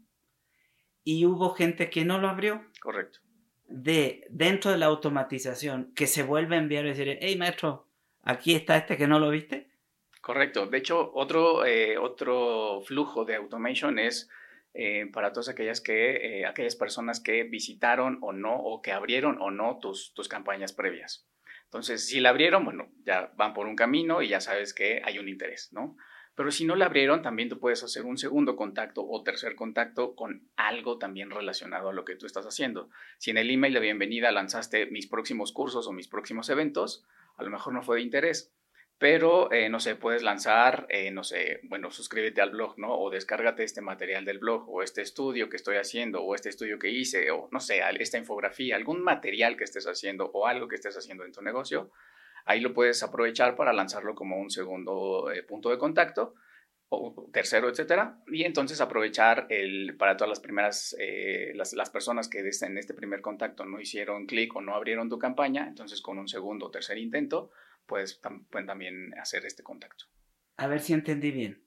y 1.03 1.25
hubo 1.25 1.51
gente 1.55 1.89
que 1.89 2.05
no 2.05 2.19
lo 2.19 2.29
abrió. 2.29 2.63
Correcto 2.79 3.21
de 3.69 4.25
dentro 4.29 4.71
de 4.71 4.77
la 4.77 4.87
automatización 4.87 5.93
que 5.95 6.07
se 6.07 6.23
vuelve 6.23 6.55
a 6.55 6.59
enviar 6.59 6.85
y 6.85 6.89
decir, 6.89 7.17
hey 7.21 7.37
maestro, 7.37 7.87
aquí 8.23 8.55
está 8.55 8.77
este 8.77 8.97
que 8.97 9.07
no 9.07 9.19
lo 9.19 9.29
viste? 9.29 9.69
Correcto. 10.21 10.67
De 10.67 10.77
hecho, 10.77 11.11
otro, 11.13 11.65
eh, 11.65 11.97
otro 11.97 12.81
flujo 12.81 13.25
de 13.25 13.35
automation 13.35 13.99
es 13.99 14.29
eh, 14.73 15.07
para 15.11 15.31
todas 15.31 15.49
aquellas, 15.49 15.81
que, 15.81 16.39
eh, 16.41 16.45
aquellas 16.45 16.75
personas 16.75 17.19
que 17.19 17.43
visitaron 17.43 18.19
o 18.21 18.33
no, 18.33 18.55
o 18.55 18.81
que 18.81 18.91
abrieron 18.91 19.41
o 19.41 19.49
no 19.49 19.79
tus, 19.79 20.13
tus 20.13 20.27
campañas 20.27 20.73
previas. 20.73 21.25
Entonces, 21.65 22.07
si 22.07 22.19
la 22.19 22.29
abrieron, 22.29 22.65
bueno, 22.65 22.89
ya 23.05 23.31
van 23.35 23.53
por 23.53 23.67
un 23.67 23.75
camino 23.75 24.21
y 24.21 24.27
ya 24.27 24.41
sabes 24.41 24.73
que 24.73 25.01
hay 25.03 25.19
un 25.19 25.29
interés, 25.29 25.69
¿no? 25.71 25.95
Pero 26.39 26.51
si 26.51 26.63
no 26.63 26.77
la 26.77 26.85
abrieron, 26.85 27.21
también 27.21 27.49
tú 27.49 27.59
puedes 27.59 27.83
hacer 27.83 28.05
un 28.05 28.17
segundo 28.17 28.55
contacto 28.55 29.05
o 29.05 29.23
tercer 29.23 29.57
contacto 29.57 30.15
con 30.15 30.47
algo 30.55 30.97
también 30.97 31.31
relacionado 31.31 31.89
a 31.89 31.93
lo 31.93 32.05
que 32.05 32.15
tú 32.15 32.25
estás 32.25 32.45
haciendo. 32.45 32.89
Si 33.17 33.31
en 33.31 33.37
el 33.37 33.51
email 33.51 33.73
de 33.73 33.81
bienvenida 33.81 34.31
lanzaste 34.31 34.85
mis 34.85 35.05
próximos 35.05 35.51
cursos 35.51 35.85
o 35.85 35.91
mis 35.91 36.07
próximos 36.07 36.49
eventos, 36.49 37.05
a 37.35 37.43
lo 37.43 37.49
mejor 37.49 37.73
no 37.73 37.83
fue 37.83 37.97
de 37.97 38.03
interés, 38.03 38.53
pero 38.97 39.51
eh, 39.51 39.67
no 39.67 39.81
sé, 39.81 39.97
puedes 39.97 40.23
lanzar, 40.23 40.85
eh, 40.87 41.11
no 41.11 41.25
sé, 41.25 41.59
bueno, 41.63 41.91
suscríbete 41.91 42.39
al 42.39 42.51
blog, 42.51 42.79
¿no? 42.79 42.97
O 42.97 43.09
descárgate 43.09 43.65
este 43.65 43.81
material 43.81 44.23
del 44.23 44.39
blog, 44.39 44.63
o 44.69 44.81
este 44.81 45.01
estudio 45.01 45.49
que 45.49 45.57
estoy 45.57 45.75
haciendo, 45.75 46.23
o 46.23 46.35
este 46.35 46.47
estudio 46.47 46.79
que 46.79 46.89
hice, 46.89 47.31
o 47.31 47.49
no 47.51 47.59
sé, 47.59 47.81
esta 47.99 48.17
infografía, 48.17 48.77
algún 48.77 49.03
material 49.03 49.57
que 49.57 49.65
estés 49.65 49.87
haciendo 49.87 50.31
o 50.33 50.47
algo 50.47 50.69
que 50.69 50.75
estés 50.75 50.95
haciendo 50.95 51.25
en 51.25 51.33
tu 51.33 51.41
negocio 51.41 51.91
Ahí 52.49 52.61
lo 52.61 52.73
puedes 52.73 53.03
aprovechar 53.03 53.55
para 53.55 53.73
lanzarlo 53.73 54.15
como 54.15 54.39
un 54.39 54.49
segundo 54.49 55.29
eh, 55.31 55.43
punto 55.43 55.69
de 55.69 55.77
contacto 55.77 56.33
o 56.87 57.29
tercero, 57.31 57.69
etcétera, 57.69 58.23
y 58.25 58.43
entonces 58.43 58.81
aprovechar 58.81 59.45
el, 59.49 59.95
para 59.97 60.17
todas 60.17 60.29
las 60.29 60.39
primeras, 60.39 60.95
eh, 60.99 61.51
las, 61.53 61.73
las, 61.73 61.91
personas 61.91 62.27
que 62.27 62.39
en 62.39 62.77
este 62.79 62.95
primer 62.95 63.21
contacto 63.21 63.65
no 63.65 63.79
hicieron 63.79 64.25
clic 64.25 64.55
o 64.55 64.61
no 64.61 64.73
abrieron 64.73 65.09
tu 65.09 65.19
campaña, 65.19 65.67
entonces 65.67 66.01
con 66.01 66.17
un 66.17 66.27
segundo 66.27 66.65
o 66.65 66.71
tercer 66.71 66.97
intento 66.97 67.51
puedes, 67.85 68.19
pueden 68.49 68.65
también 68.65 69.13
hacer 69.19 69.45
este 69.45 69.61
contacto. 69.61 70.05
A 70.57 70.65
ver 70.65 70.79
si 70.79 70.93
entendí 70.93 71.29
bien. 71.29 71.63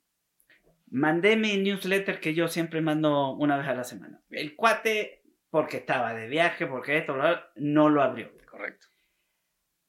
Mandé 0.90 1.36
mi 1.36 1.58
newsletter 1.58 2.18
que 2.18 2.34
yo 2.34 2.48
siempre 2.48 2.80
mando 2.80 3.36
una 3.36 3.56
vez 3.56 3.68
a 3.68 3.74
la 3.74 3.84
semana. 3.84 4.20
El 4.30 4.56
cuate, 4.56 5.22
porque 5.48 5.76
estaba 5.76 6.12
de 6.12 6.26
viaje, 6.26 6.66
porque 6.66 6.98
esto, 6.98 7.14
no 7.54 7.88
lo 7.88 8.02
abrió. 8.02 8.32
Correcto 8.50 8.91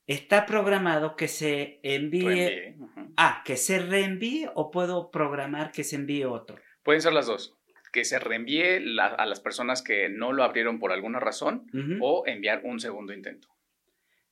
está 0.07 0.45
programado 0.45 1.15
que 1.15 1.27
se 1.27 1.79
envíe. 1.83 2.75
Ah, 3.17 3.43
que 3.45 3.57
se 3.57 3.79
reenvíe 3.79 4.49
o 4.55 4.71
puedo 4.71 5.11
programar 5.11 5.71
que 5.71 5.83
se 5.83 5.95
envíe 5.95 6.25
otro. 6.25 6.57
Pueden 6.83 7.01
ser 7.01 7.13
las 7.13 7.27
dos. 7.27 7.55
Que 7.91 8.05
se 8.05 8.19
reenvíe 8.19 8.81
a 8.99 9.25
las 9.25 9.39
personas 9.39 9.83
que 9.83 10.09
no 10.09 10.33
lo 10.33 10.43
abrieron 10.43 10.79
por 10.79 10.91
alguna 10.91 11.19
razón 11.19 11.67
o 12.01 12.23
enviar 12.25 12.61
un 12.63 12.79
segundo 12.79 13.13
intento. 13.13 13.49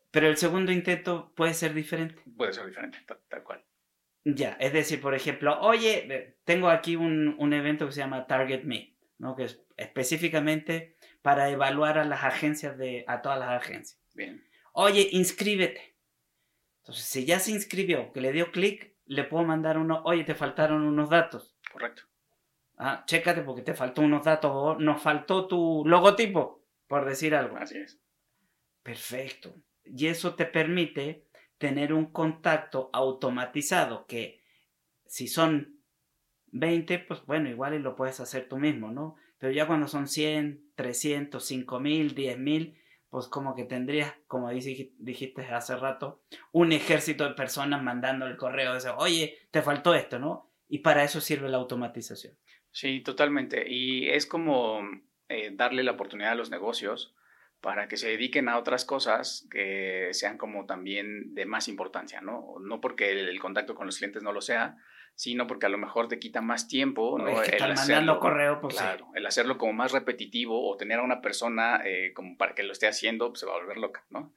Pero 0.09 0.27
el 0.27 0.37
segundo 0.37 0.71
intento 0.71 1.31
puede 1.35 1.53
ser 1.53 1.73
diferente. 1.73 2.21
Puede 2.35 2.53
ser 2.53 2.65
diferente, 2.65 2.97
tal, 3.29 3.43
cual. 3.43 3.63
Ya, 4.25 4.57
es 4.59 4.73
decir, 4.73 4.99
por 4.99 5.15
ejemplo, 5.15 5.59
oye, 5.61 6.37
tengo 6.43 6.69
aquí 6.69 6.95
un, 6.95 7.35
un 7.39 7.53
evento 7.53 7.85
que 7.85 7.93
se 7.93 8.01
llama 8.01 8.27
Target 8.27 8.63
Me, 8.63 8.95
¿no? 9.17 9.35
que 9.35 9.45
es 9.45 9.63
específicamente 9.77 10.97
para 11.21 11.49
evaluar 11.49 11.97
a 11.97 12.03
las 12.03 12.23
agencias 12.23 12.77
de, 12.77 13.05
a 13.07 13.21
todas 13.21 13.39
las 13.39 13.49
agencias. 13.61 13.99
Bien 14.13 14.43
oye, 14.71 15.09
inscríbete. 15.11 15.95
Entonces, 16.81 17.05
si 17.05 17.25
ya 17.25 17.39
se 17.39 17.51
inscribió, 17.51 18.11
que 18.11 18.21
le 18.21 18.31
dio 18.31 18.51
clic, 18.51 18.95
le 19.05 19.23
puedo 19.23 19.43
mandar 19.43 19.77
uno, 19.77 20.01
oye, 20.05 20.23
te 20.23 20.35
faltaron 20.35 20.83
unos 20.83 21.09
datos. 21.09 21.55
Correcto. 21.71 22.03
Ah, 22.77 23.03
chécate 23.05 23.41
porque 23.41 23.61
te 23.61 23.73
faltó 23.73 24.01
unos 24.01 24.25
datos 24.25 24.51
o 24.53 24.75
nos 24.79 25.01
faltó 25.01 25.47
tu 25.47 25.83
logotipo, 25.85 26.65
por 26.87 27.05
decir 27.05 27.35
algo. 27.35 27.57
Así 27.57 27.77
es. 27.77 27.99
Perfecto. 28.81 29.53
Y 29.85 30.07
eso 30.07 30.35
te 30.35 30.45
permite 30.45 31.27
tener 31.57 31.93
un 31.93 32.07
contacto 32.07 32.89
automatizado 32.91 34.07
que 34.07 34.41
si 35.05 35.27
son 35.27 35.81
20, 36.47 36.99
pues 36.99 37.23
bueno, 37.25 37.49
igual 37.49 37.75
y 37.75 37.79
lo 37.79 37.95
puedes 37.95 38.19
hacer 38.19 38.49
tú 38.49 38.57
mismo, 38.57 38.91
¿no? 38.91 39.15
Pero 39.37 39.53
ya 39.53 39.67
cuando 39.67 39.87
son 39.87 40.07
100, 40.07 40.71
300, 40.75 41.43
5000, 41.43 42.15
10000, 42.15 42.80
pues 43.11 43.27
como 43.27 43.53
que 43.53 43.65
tendrías, 43.65 44.15
como 44.25 44.49
dijiste 44.49 45.45
hace 45.47 45.75
rato, 45.75 46.23
un 46.53 46.71
ejército 46.71 47.25
de 47.25 47.35
personas 47.35 47.83
mandando 47.83 48.25
el 48.25 48.37
correo, 48.37 48.73
de 48.73 48.89
oye, 48.91 49.37
te 49.51 49.61
faltó 49.61 49.93
esto, 49.93 50.17
¿no? 50.17 50.49
Y 50.69 50.79
para 50.79 51.03
eso 51.03 51.19
sirve 51.19 51.49
la 51.49 51.57
automatización. 51.57 52.37
Sí, 52.71 53.01
totalmente. 53.01 53.65
Y 53.67 54.07
es 54.07 54.25
como 54.25 54.79
eh, 55.27 55.51
darle 55.53 55.83
la 55.83 55.91
oportunidad 55.91 56.31
a 56.31 56.35
los 56.35 56.51
negocios 56.51 57.13
para 57.59 57.89
que 57.89 57.97
se 57.97 58.07
dediquen 58.07 58.47
a 58.47 58.57
otras 58.57 58.85
cosas 58.85 59.45
que 59.51 60.07
sean 60.13 60.37
como 60.37 60.65
también 60.65 61.35
de 61.35 61.45
más 61.45 61.67
importancia, 61.67 62.21
¿no? 62.21 62.55
No 62.61 62.79
porque 62.79 63.11
el 63.11 63.39
contacto 63.41 63.75
con 63.75 63.87
los 63.87 63.97
clientes 63.97 64.23
no 64.23 64.31
lo 64.31 64.39
sea, 64.39 64.77
sino 65.15 65.47
porque 65.47 65.67
a 65.67 65.69
lo 65.69 65.77
mejor 65.77 66.07
te 66.07 66.19
quita 66.19 66.41
más 66.41 66.67
tiempo, 66.67 67.17
¿no? 67.19 67.41
el 67.43 67.63
hacerlo, 67.63 68.19
correo, 68.19 68.59
pues 68.59 68.75
claro, 68.75 69.07
el 69.13 69.25
hacerlo 69.25 69.57
como 69.57 69.73
más 69.73 69.91
repetitivo 69.91 70.67
o 70.67 70.77
tener 70.77 70.99
a 70.99 71.03
una 71.03 71.21
persona 71.21 71.81
eh, 71.85 72.11
como 72.13 72.37
para 72.37 72.55
que 72.55 72.63
lo 72.63 72.71
esté 72.71 72.87
haciendo, 72.87 73.29
pues 73.29 73.41
se 73.41 73.45
va 73.45 73.53
a 73.53 73.59
volver 73.59 73.77
loca, 73.77 74.03
¿no? 74.09 74.33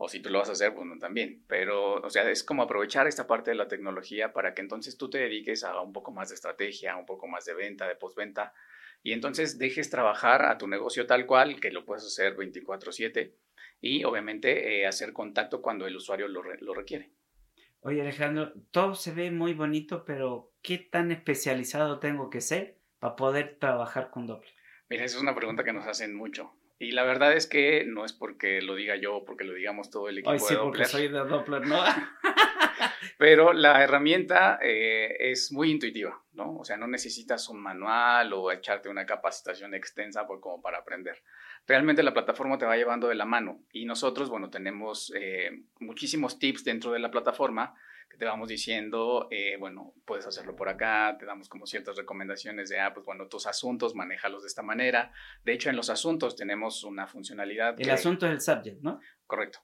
O 0.00 0.08
si 0.08 0.20
tú 0.20 0.30
lo 0.30 0.38
vas 0.38 0.48
a 0.48 0.52
hacer, 0.52 0.70
bueno, 0.70 0.96
también. 0.96 1.42
Pero, 1.48 1.94
o 1.94 2.08
sea, 2.08 2.30
es 2.30 2.44
como 2.44 2.62
aprovechar 2.62 3.08
esta 3.08 3.26
parte 3.26 3.50
de 3.50 3.56
la 3.56 3.66
tecnología 3.66 4.32
para 4.32 4.54
que 4.54 4.62
entonces 4.62 4.96
tú 4.96 5.10
te 5.10 5.18
dediques 5.18 5.64
a 5.64 5.80
un 5.80 5.92
poco 5.92 6.12
más 6.12 6.28
de 6.28 6.36
estrategia, 6.36 6.96
un 6.96 7.04
poco 7.04 7.26
más 7.26 7.44
de 7.44 7.54
venta, 7.54 7.88
de 7.88 7.96
postventa, 7.96 8.54
y 9.02 9.12
entonces 9.12 9.58
dejes 9.58 9.90
trabajar 9.90 10.44
a 10.44 10.56
tu 10.56 10.68
negocio 10.68 11.06
tal 11.06 11.26
cual, 11.26 11.60
que 11.60 11.72
lo 11.72 11.84
puedes 11.84 12.04
hacer 12.04 12.36
24/7, 12.36 13.34
y 13.80 14.04
obviamente 14.04 14.80
eh, 14.80 14.86
hacer 14.86 15.12
contacto 15.12 15.60
cuando 15.60 15.86
el 15.88 15.96
usuario 15.96 16.28
lo, 16.28 16.44
lo 16.44 16.74
requiere. 16.74 17.10
Oye 17.88 18.02
Alejandro, 18.02 18.52
todo 18.70 18.94
se 18.94 19.14
ve 19.14 19.30
muy 19.30 19.54
bonito, 19.54 20.04
pero 20.04 20.52
¿qué 20.60 20.76
tan 20.76 21.10
especializado 21.10 22.00
tengo 22.00 22.28
que 22.28 22.42
ser 22.42 22.76
para 22.98 23.16
poder 23.16 23.56
trabajar 23.58 24.10
con 24.10 24.26
Doppler? 24.26 24.52
Mira, 24.90 25.06
esa 25.06 25.16
es 25.16 25.22
una 25.22 25.34
pregunta 25.34 25.64
que 25.64 25.72
nos 25.72 25.86
hacen 25.86 26.14
mucho. 26.14 26.52
Y 26.78 26.90
la 26.90 27.04
verdad 27.04 27.32
es 27.32 27.46
que 27.46 27.86
no 27.86 28.04
es 28.04 28.12
porque 28.12 28.60
lo 28.60 28.74
diga 28.74 28.96
yo, 28.96 29.24
porque 29.24 29.44
lo 29.44 29.54
digamos 29.54 29.88
todo 29.88 30.10
el 30.10 30.18
equipo 30.18 30.32
Ay, 30.32 30.38
sí, 30.38 30.52
de 30.52 30.60
porque 30.60 30.82
Doppler. 30.82 30.86
soy 30.86 31.08
de 31.08 31.18
Doppler, 31.18 31.66
¿no? 31.66 31.82
Pero 33.18 33.54
la 33.54 33.82
herramienta 33.82 34.58
eh, 34.62 35.16
es 35.18 35.50
muy 35.50 35.70
intuitiva, 35.70 36.22
¿no? 36.34 36.58
O 36.58 36.66
sea, 36.66 36.76
no 36.76 36.88
necesitas 36.88 37.48
un 37.48 37.58
manual 37.58 38.34
o 38.34 38.52
echarte 38.52 38.90
una 38.90 39.06
capacitación 39.06 39.72
extensa 39.72 40.26
por, 40.26 40.40
como 40.40 40.60
para 40.60 40.80
aprender. 40.80 41.22
Realmente 41.68 42.02
la 42.02 42.14
plataforma 42.14 42.56
te 42.58 42.64
va 42.64 42.76
llevando 42.76 43.08
de 43.08 43.14
la 43.14 43.26
mano 43.26 43.60
y 43.72 43.84
nosotros, 43.84 44.30
bueno, 44.30 44.48
tenemos 44.50 45.12
eh, 45.14 45.50
muchísimos 45.80 46.38
tips 46.38 46.64
dentro 46.64 46.90
de 46.92 46.98
la 46.98 47.10
plataforma 47.10 47.74
que 48.10 48.16
te 48.16 48.24
vamos 48.24 48.48
diciendo, 48.48 49.28
eh, 49.30 49.58
bueno, 49.58 49.92
puedes 50.06 50.26
hacerlo 50.26 50.56
por 50.56 50.70
acá, 50.70 51.14
te 51.20 51.26
damos 51.26 51.50
como 51.50 51.66
ciertas 51.66 51.94
recomendaciones 51.96 52.70
de, 52.70 52.80
ah, 52.80 52.94
pues 52.94 53.04
bueno, 53.04 53.28
tus 53.28 53.46
asuntos, 53.46 53.94
manéjalos 53.94 54.42
de 54.44 54.48
esta 54.48 54.62
manera. 54.62 55.12
De 55.44 55.52
hecho, 55.52 55.68
en 55.68 55.76
los 55.76 55.90
asuntos 55.90 56.34
tenemos 56.34 56.84
una 56.84 57.06
funcionalidad. 57.06 57.78
El 57.78 57.84
que- 57.84 57.92
asunto 57.92 58.24
es 58.26 58.32
el 58.32 58.40
subject, 58.40 58.80
¿no? 58.80 58.98
Correcto. 59.26 59.58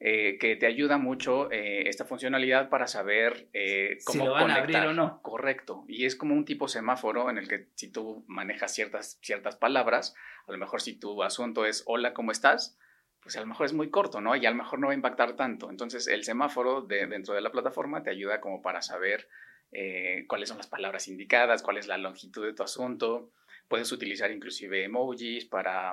Eh, 0.00 0.38
que 0.38 0.54
te 0.54 0.66
ayuda 0.66 0.96
mucho 0.96 1.50
eh, 1.50 1.88
esta 1.88 2.04
funcionalidad 2.04 2.68
para 2.68 2.86
saber 2.86 3.48
eh, 3.52 3.96
Si 3.98 4.04
cómo 4.04 4.26
lo 4.26 4.32
van 4.32 4.42
a 4.52 4.54
conectar. 4.54 4.82
abrir 4.82 4.90
o 4.90 4.94
no. 4.94 5.20
Correcto. 5.22 5.84
Y 5.88 6.04
es 6.04 6.14
como 6.14 6.34
un 6.34 6.44
tipo 6.44 6.68
semáforo 6.68 7.30
en 7.30 7.36
el 7.38 7.48
que 7.48 7.66
si 7.74 7.90
tú 7.90 8.24
manejas 8.28 8.72
ciertas, 8.72 9.18
ciertas 9.22 9.56
palabras, 9.56 10.14
a 10.46 10.52
lo 10.52 10.58
mejor 10.58 10.82
si 10.82 10.94
tu 10.94 11.24
asunto 11.24 11.66
es 11.66 11.82
hola, 11.86 12.14
¿cómo 12.14 12.30
estás? 12.30 12.78
Pues 13.20 13.36
a 13.36 13.40
lo 13.40 13.46
mejor 13.46 13.66
es 13.66 13.72
muy 13.72 13.90
corto, 13.90 14.20
¿no? 14.20 14.36
Y 14.36 14.46
a 14.46 14.50
lo 14.50 14.56
mejor 14.56 14.78
no 14.78 14.86
va 14.86 14.92
a 14.92 14.96
impactar 14.96 15.34
tanto. 15.34 15.68
Entonces 15.68 16.06
el 16.06 16.22
semáforo 16.22 16.82
de, 16.82 17.08
dentro 17.08 17.34
de 17.34 17.40
la 17.40 17.50
plataforma 17.50 18.04
te 18.04 18.10
ayuda 18.10 18.40
como 18.40 18.62
para 18.62 18.82
saber 18.82 19.28
eh, 19.72 20.26
cuáles 20.28 20.48
son 20.48 20.58
las 20.58 20.68
palabras 20.68 21.08
indicadas, 21.08 21.64
cuál 21.64 21.76
es 21.76 21.88
la 21.88 21.98
longitud 21.98 22.46
de 22.46 22.54
tu 22.54 22.62
asunto. 22.62 23.32
Puedes 23.66 23.90
utilizar 23.90 24.30
inclusive 24.30 24.84
emojis 24.84 25.44
para, 25.44 25.92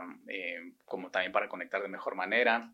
como 0.86 1.10
también 1.10 1.32
para 1.32 1.50
conectar 1.50 1.82
de 1.82 1.90
mejor 1.90 2.14
manera 2.16 2.72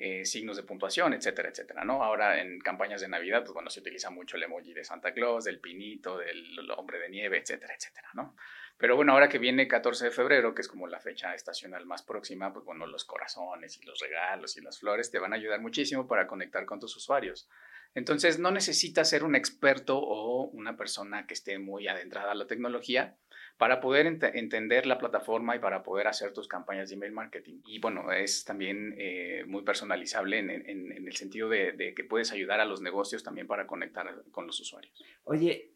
eh, 0.00 0.24
signos 0.24 0.56
de 0.56 0.62
puntuación, 0.62 1.12
etcétera, 1.12 1.48
etcétera, 1.48 1.84
¿no? 1.84 2.04
Ahora 2.04 2.40
en 2.40 2.60
campañas 2.60 3.00
de 3.00 3.08
Navidad, 3.08 3.42
pues 3.42 3.52
bueno, 3.52 3.68
se 3.68 3.80
utiliza 3.80 4.10
mucho 4.10 4.36
el 4.36 4.44
emoji 4.44 4.72
de 4.72 4.84
Santa 4.84 5.12
Claus, 5.12 5.44
del 5.44 5.58
pinito, 5.58 6.18
del 6.18 6.70
hombre 6.76 7.00
de 7.00 7.10
nieve, 7.10 7.38
etcétera, 7.38 7.74
etcétera, 7.74 8.08
¿no? 8.14 8.36
Pero 8.76 8.94
bueno, 8.94 9.12
ahora 9.12 9.28
que 9.28 9.38
viene 9.38 9.66
14 9.66 10.04
de 10.04 10.10
febrero, 10.12 10.54
que 10.54 10.62
es 10.62 10.68
como 10.68 10.86
la 10.86 11.00
fecha 11.00 11.34
estacional 11.34 11.84
más 11.84 12.04
próxima, 12.04 12.52
pues 12.52 12.64
bueno, 12.64 12.86
los 12.86 13.04
corazones 13.04 13.76
y 13.76 13.84
los 13.84 13.98
regalos 13.98 14.56
y 14.56 14.60
las 14.60 14.78
flores 14.78 15.10
te 15.10 15.18
van 15.18 15.32
a 15.32 15.36
ayudar 15.36 15.60
muchísimo 15.60 16.06
para 16.06 16.28
conectar 16.28 16.64
con 16.64 16.78
tus 16.78 16.96
usuarios. 16.96 17.48
Entonces, 17.94 18.38
no 18.38 18.52
necesitas 18.52 19.10
ser 19.10 19.24
un 19.24 19.34
experto 19.34 19.98
o 19.98 20.44
una 20.50 20.76
persona 20.76 21.26
que 21.26 21.34
esté 21.34 21.58
muy 21.58 21.88
adentrada 21.88 22.30
a 22.30 22.36
la 22.36 22.46
tecnología 22.46 23.16
para 23.58 23.80
poder 23.80 24.06
ent- 24.06 24.30
entender 24.34 24.86
la 24.86 24.98
plataforma 24.98 25.56
y 25.56 25.58
para 25.58 25.82
poder 25.82 26.06
hacer 26.06 26.32
tus 26.32 26.48
campañas 26.48 26.88
de 26.88 26.94
email 26.94 27.12
marketing. 27.12 27.60
Y 27.66 27.80
bueno, 27.80 28.12
es 28.12 28.44
también 28.44 28.94
eh, 28.96 29.44
muy 29.46 29.62
personalizable 29.62 30.38
en, 30.38 30.50
en- 30.50 30.92
en 30.92 31.06
el 31.06 31.16
sentido 31.16 31.48
de, 31.48 31.72
de 31.72 31.92
que 31.94 32.04
puedes 32.04 32.32
ayudar 32.32 32.60
a 32.60 32.64
los 32.64 32.80
negocios 32.80 33.22
también 33.24 33.46
para 33.46 33.66
conectar 33.66 34.06
con 34.30 34.46
los 34.46 34.58
usuarios. 34.60 35.04
Oye, 35.24 35.72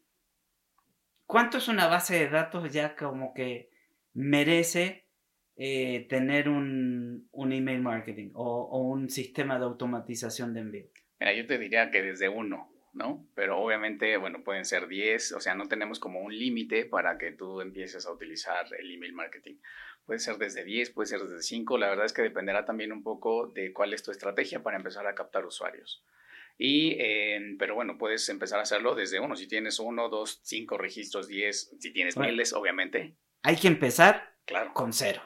¿cuánto 1.25 1.57
es 1.57 1.67
una 1.67 1.87
base 1.87 2.15
de 2.19 2.29
datos 2.29 2.71
ya 2.71 2.95
como 2.95 3.33
que 3.33 3.69
merece 4.13 5.07
eh, 5.55 6.07
tener 6.09 6.49
un, 6.49 7.27
un 7.31 7.53
email 7.53 7.81
marketing 7.81 8.31
o, 8.33 8.63
o 8.63 8.79
un 8.79 9.09
sistema 9.09 9.59
de 9.59 9.65
automatización 9.65 10.53
de 10.53 10.59
envío? 10.61 10.85
Mira, 11.19 11.33
yo 11.33 11.45
te 11.45 11.57
diría 11.57 11.91
que 11.91 12.01
desde 12.01 12.29
uno, 12.29 12.72
¿no? 12.93 13.25
Pero 13.35 13.59
obviamente, 13.59 14.17
bueno, 14.17 14.43
pueden 14.43 14.65
ser 14.65 14.87
10, 14.87 15.33
o 15.33 15.39
sea, 15.39 15.55
no 15.55 15.67
tenemos 15.67 15.99
como 15.99 16.21
un 16.21 16.37
límite 16.37 16.85
para 16.85 17.17
que 17.17 17.31
tú 17.31 17.61
empieces 17.61 18.05
a 18.05 18.11
utilizar 18.11 18.67
el 18.77 18.91
email 18.91 19.13
marketing. 19.13 19.55
Puede 20.05 20.19
ser 20.19 20.37
desde 20.37 20.63
10, 20.63 20.91
puede 20.91 21.07
ser 21.07 21.21
desde 21.21 21.41
5, 21.41 21.77
la 21.77 21.89
verdad 21.89 22.05
es 22.05 22.13
que 22.13 22.21
dependerá 22.21 22.65
también 22.65 22.91
un 22.91 23.03
poco 23.03 23.47
de 23.47 23.73
cuál 23.73 23.93
es 23.93 24.03
tu 24.03 24.11
estrategia 24.11 24.61
para 24.61 24.77
empezar 24.77 25.07
a 25.07 25.15
captar 25.15 25.45
usuarios. 25.45 26.03
Y, 26.57 26.95
eh, 26.99 27.55
pero 27.57 27.73
bueno, 27.73 27.97
puedes 27.97 28.29
empezar 28.29 28.59
a 28.59 28.63
hacerlo 28.63 28.93
desde 28.93 29.19
uno. 29.19 29.35
Si 29.35 29.47
tienes 29.47 29.79
uno, 29.79 30.07
dos, 30.09 30.39
cinco 30.43 30.77
registros, 30.77 31.27
10, 31.27 31.77
si 31.79 31.91
tienes 31.91 32.13
Bueno. 32.15 32.31
miles, 32.31 32.53
obviamente, 32.53 33.15
Hay 33.41 33.55
que 33.57 33.67
empezar 33.67 34.35
claro, 34.45 34.71
con 34.73 34.93
cero, 34.93 35.21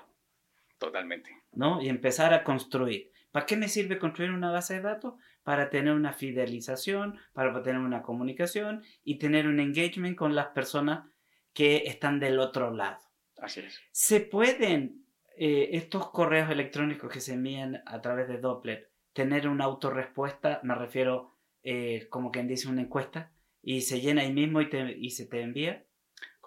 totalmente. 0.77 1.29
¿no? 1.51 1.81
Y 1.81 1.89
empezar 1.89 2.33
a 2.33 2.43
construir. 2.43 3.11
¿Para 3.31 3.45
qué 3.45 3.57
me 3.57 3.67
sirve 3.67 3.99
construir 3.99 4.31
una 4.31 4.51
base 4.51 4.75
de 4.75 4.81
datos? 4.81 5.15
Para 5.47 5.69
tener 5.69 5.93
una 5.93 6.11
fidelización, 6.11 7.17
para 7.31 7.63
tener 7.63 7.79
una 7.79 8.01
comunicación 8.01 8.83
y 9.05 9.17
tener 9.17 9.47
un 9.47 9.61
engagement 9.61 10.17
con 10.17 10.35
las 10.35 10.47
personas 10.47 11.07
que 11.53 11.83
están 11.85 12.19
del 12.19 12.37
otro 12.39 12.71
lado. 12.71 12.99
Así 13.37 13.61
es. 13.61 13.79
¿Se 13.93 14.19
pueden 14.19 15.05
eh, 15.37 15.69
estos 15.71 16.11
correos 16.11 16.49
electrónicos 16.51 17.09
que 17.09 17.21
se 17.21 17.35
envían 17.35 17.81
a 17.85 18.01
través 18.01 18.27
de 18.27 18.39
Doppler 18.39 18.91
tener 19.13 19.47
una 19.47 19.63
autorrespuesta? 19.63 20.59
Me 20.63 20.75
refiero 20.75 21.31
eh, 21.63 22.07
como 22.09 22.29
quien 22.29 22.49
dice 22.49 22.67
una 22.67 22.81
encuesta 22.81 23.31
y 23.61 23.81
se 23.81 24.01
llena 24.01 24.23
ahí 24.23 24.33
mismo 24.33 24.59
y, 24.59 24.69
te- 24.69 24.97
y 24.97 25.11
se 25.11 25.27
te 25.27 25.39
envía. 25.41 25.85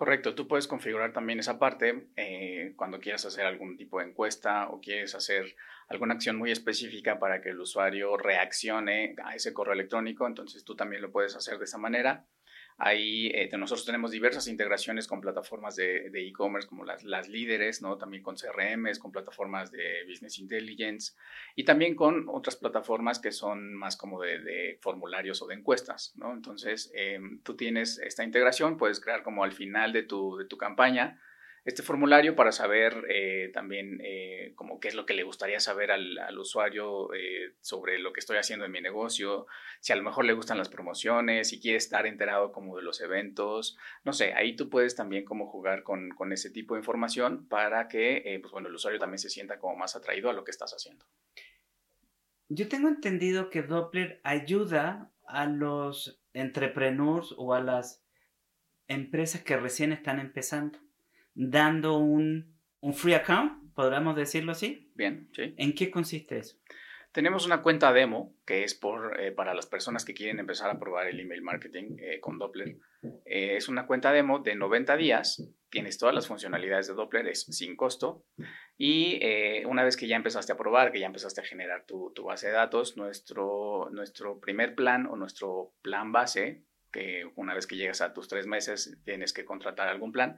Correcto, 0.01 0.35
tú 0.35 0.49
puedes 0.49 0.67
configurar 0.67 1.13
también 1.13 1.41
esa 1.41 1.59
parte 1.59 2.07
eh, 2.17 2.73
cuando 2.77 3.01
quieras 3.01 3.27
hacer 3.27 3.45
algún 3.45 3.77
tipo 3.77 3.99
de 3.99 4.07
encuesta 4.07 4.71
o 4.71 4.81
quieres 4.81 5.15
hacer 5.15 5.55
alguna 5.89 6.15
acción 6.15 6.37
muy 6.37 6.51
específica 6.51 7.19
para 7.19 7.43
que 7.43 7.51
el 7.51 7.61
usuario 7.61 8.17
reaccione 8.17 9.15
a 9.23 9.35
ese 9.35 9.53
correo 9.53 9.75
electrónico, 9.75 10.27
entonces 10.27 10.65
tú 10.65 10.75
también 10.75 11.03
lo 11.03 11.13
puedes 11.13 11.37
hacer 11.37 11.59
de 11.59 11.67
esa 11.67 11.77
manera. 11.77 12.25
Ahí 12.83 13.27
eh, 13.35 13.51
nosotros 13.59 13.85
tenemos 13.85 14.11
diversas 14.11 14.49
integraciones 14.49 15.07
con 15.07 15.21
plataformas 15.21 15.77
de 15.77 16.11
e-commerce 16.15 16.67
como 16.67 16.83
las, 16.83 17.05
las 17.05 17.29
líderes, 17.29 17.83
¿no? 17.83 17.99
también 17.99 18.23
con 18.23 18.37
CRMs, 18.37 18.99
con 18.99 19.13
plataformas 19.13 19.71
de 19.71 20.03
Business 20.09 20.39
Intelligence 20.39 21.13
y 21.55 21.65
también 21.65 21.95
con 21.95 22.25
otras 22.31 22.57
plataformas 22.57 23.19
que 23.19 23.33
son 23.33 23.75
más 23.75 23.99
como 23.99 24.23
de, 24.23 24.39
de 24.39 24.79
formularios 24.81 25.43
o 25.43 25.47
de 25.47 25.57
encuestas. 25.57 26.15
¿no? 26.17 26.33
Entonces, 26.33 26.91
eh, 26.95 27.21
tú 27.43 27.55
tienes 27.55 27.99
esta 27.99 28.25
integración, 28.25 28.79
puedes 28.79 28.99
crear 28.99 29.23
como 29.23 29.45
al 29.45 29.53
final 29.53 29.93
de 29.93 30.05
tu, 30.05 30.39
de 30.39 30.47
tu 30.47 30.57
campaña 30.57 31.21
este 31.71 31.83
formulario 31.83 32.37
para 32.37 32.53
saber 32.53 33.07
eh, 33.09 33.51
también 33.53 34.01
eh, 34.05 34.53
como 34.55 34.79
qué 34.79 34.89
es 34.89 34.95
lo 34.95 35.07
que 35.07 35.15
le 35.15 35.23
gustaría 35.23 35.59
saber 35.59 35.91
al, 35.91 36.19
al 36.19 36.39
usuario 36.39 37.13
eh, 37.15 37.55
sobre 37.61 37.99
lo 37.99 38.13
que 38.13 38.21
estoy 38.21 38.37
haciendo 38.37 38.65
en 38.65 38.73
mi 38.73 38.81
negocio, 38.81 39.47
si 39.81 39.93
a 39.93 39.97
lo 39.97 40.03
mejor 40.03 40.25
le 40.25 40.33
gustan 40.33 40.59
las 40.59 40.69
promociones, 40.69 41.49
si 41.49 41.61
quiere 41.61 41.79
estar 41.79 42.07
enterado 42.07 42.53
como 42.53 42.77
de 42.77 42.83
los 42.83 43.01
eventos, 43.01 43.77
no 44.05 44.13
sé, 44.13 44.35
ahí 44.35 44.55
tú 44.55 44.69
puedes 44.69 44.95
también 44.95 45.25
como 45.25 45.47
jugar 45.47 45.83
con, 45.83 46.11
con 46.11 46.33
ese 46.33 46.51
tipo 46.51 46.75
de 46.75 46.81
información 46.81 47.49
para 47.49 47.89
que 47.89 48.39
pues 48.43 48.53
bueno, 48.53 48.69
el 48.69 48.75
usuario 48.75 49.01
también 49.01 49.19
se 49.19 49.31
sienta 49.31 49.59
como 49.59 49.77
más 49.77 49.97
atraído 49.97 50.31
a 50.31 50.33
lo 50.33 50.45
que 50.45 50.51
estás 50.51 50.73
haciendo. 50.73 51.07
Yo 52.49 52.69
tengo 52.69 52.89
entendido 52.89 53.49
que 53.49 53.63
Doppler 53.63 54.21
ayuda 54.25 55.13
a 55.27 55.47
los 55.47 56.21
entrepreneurs 56.33 57.33
o 57.37 57.55
a 57.55 57.61
las 57.61 58.05
empresas 58.91 59.43
que 59.43 59.57
recién 59.57 59.93
están 59.93 60.19
empezando, 60.19 60.79
dando 61.35 61.99
un, 61.99 62.59
un 62.81 62.95
free 62.95 63.15
account, 63.15 63.75
podríamos 63.75 64.17
decirlo 64.17 64.53
así. 64.53 64.93
Bien, 64.95 65.31
sí. 65.33 65.55
¿En 65.57 65.75
qué 65.75 65.91
consiste 65.91 66.39
eso? 66.39 66.57
Tenemos 67.13 67.45
una 67.45 67.61
cuenta 67.63 67.93
demo 67.93 68.37
que 68.47 68.63
es 68.63 68.75
por, 68.75 69.21
eh, 69.21 69.33
para 69.33 69.53
las 69.53 69.67
personas 69.67 70.05
que 70.05 70.15
quieren 70.15 70.39
empezar 70.39 70.71
a 70.71 70.79
probar 70.79 71.09
el 71.09 71.19
email 71.19 71.43
marketing 71.43 71.97
eh, 71.99 72.21
con 72.21 72.39
Doppler. 72.39 72.77
Eh, 73.25 73.57
es 73.57 73.69
una 73.69 73.87
cuenta 73.87 74.13
demo 74.13 74.39
de 74.39 74.55
90 74.55 74.97
días. 74.97 75.43
Tienes 75.71 75.99
todas 75.99 76.15
las 76.15 76.29
funcionalidades 76.29 76.87
de 76.87 76.95
Doppler, 76.95 77.27
es 77.27 77.47
sin 77.47 77.77
costo. 77.77 78.25
Y 78.77 79.19
eh, 79.23 79.65
una 79.67 79.83
vez 79.83 79.97
que 79.97 80.07
ya 80.07 80.17
empezaste 80.17 80.53
a 80.53 80.57
probar, 80.57 80.93
que 80.93 81.01
ya 81.01 81.07
empezaste 81.07 81.41
a 81.41 81.45
generar 81.45 81.85
tu, 81.85 82.13
tu 82.15 82.25
base 82.25 82.47
de 82.47 82.53
datos, 82.53 82.97
nuestro, 82.97 83.89
nuestro 83.91 84.39
primer 84.41 84.75
plan 84.75 85.07
o 85.07 85.17
nuestro 85.17 85.75
plan 85.83 86.13
base, 86.13 86.65
que 86.93 87.25
una 87.37 87.55
vez 87.55 87.67
que 87.67 87.77
llegas 87.77 88.01
a 88.01 88.13
tus 88.13 88.29
tres 88.29 88.47
meses 88.47 88.99
tienes 89.05 89.33
que 89.33 89.45
contratar 89.45 89.89
algún 89.89 90.13
plan, 90.13 90.37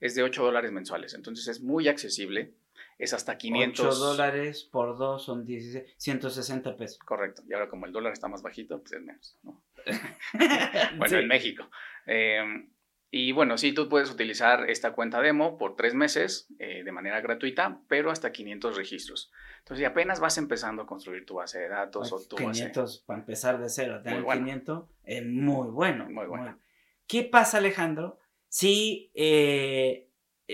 es 0.00 0.14
de 0.14 0.22
8 0.22 0.42
dólares 0.42 0.72
mensuales. 0.72 1.14
Entonces 1.14 1.48
es 1.48 1.60
muy 1.60 1.88
accesible. 1.88 2.54
Es 2.98 3.12
hasta 3.12 3.38
500 3.38 3.86
8 3.86 3.94
dólares 3.96 4.64
por 4.70 4.98
2 4.98 5.22
son 5.22 5.44
16, 5.44 5.94
160 5.96 6.76
pesos. 6.76 6.98
Correcto. 6.98 7.42
Y 7.48 7.52
ahora 7.52 7.68
como 7.68 7.86
el 7.86 7.92
dólar 7.92 8.12
está 8.12 8.28
más 8.28 8.42
bajito, 8.42 8.80
pues 8.80 8.92
es 8.92 9.02
menos. 9.02 9.38
¿no? 9.42 9.62
bueno, 10.96 11.08
Sí. 11.08 11.14
en 11.16 11.28
México. 11.28 11.68
Eh, 12.06 12.68
y 13.10 13.32
bueno, 13.32 13.56
sí, 13.56 13.72
tú 13.72 13.88
puedes 13.88 14.10
utilizar 14.10 14.68
esta 14.68 14.92
cuenta 14.92 15.20
demo 15.22 15.56
por 15.56 15.76
tres 15.76 15.94
meses 15.94 16.48
eh, 16.58 16.82
de 16.84 16.92
manera 16.92 17.20
gratuita, 17.22 17.80
pero 17.88 18.10
hasta 18.10 18.32
500 18.32 18.76
registros. 18.76 19.32
Entonces, 19.60 19.78
si 19.78 19.84
apenas 19.86 20.20
vas 20.20 20.36
empezando 20.36 20.82
a 20.82 20.86
construir 20.86 21.24
tu 21.24 21.36
base 21.36 21.58
de 21.58 21.68
datos 21.68 22.12
o 22.12 22.18
tu 22.28 22.36
base. 22.36 22.60
500 22.64 23.04
para 23.06 23.20
empezar 23.20 23.58
de 23.60 23.68
cero, 23.70 24.00
tener 24.02 24.18
Muy 24.18 24.24
bueno. 24.24 24.44
500 24.44 24.84
es 25.04 25.24
muy 25.26 25.68
bueno. 25.68 26.08
Muy 26.10 26.26
bueno. 26.26 26.58
¿Qué 27.06 27.22
pasa, 27.22 27.58
Alejandro, 27.58 28.18
si 28.48 29.10
eh, 29.14 30.10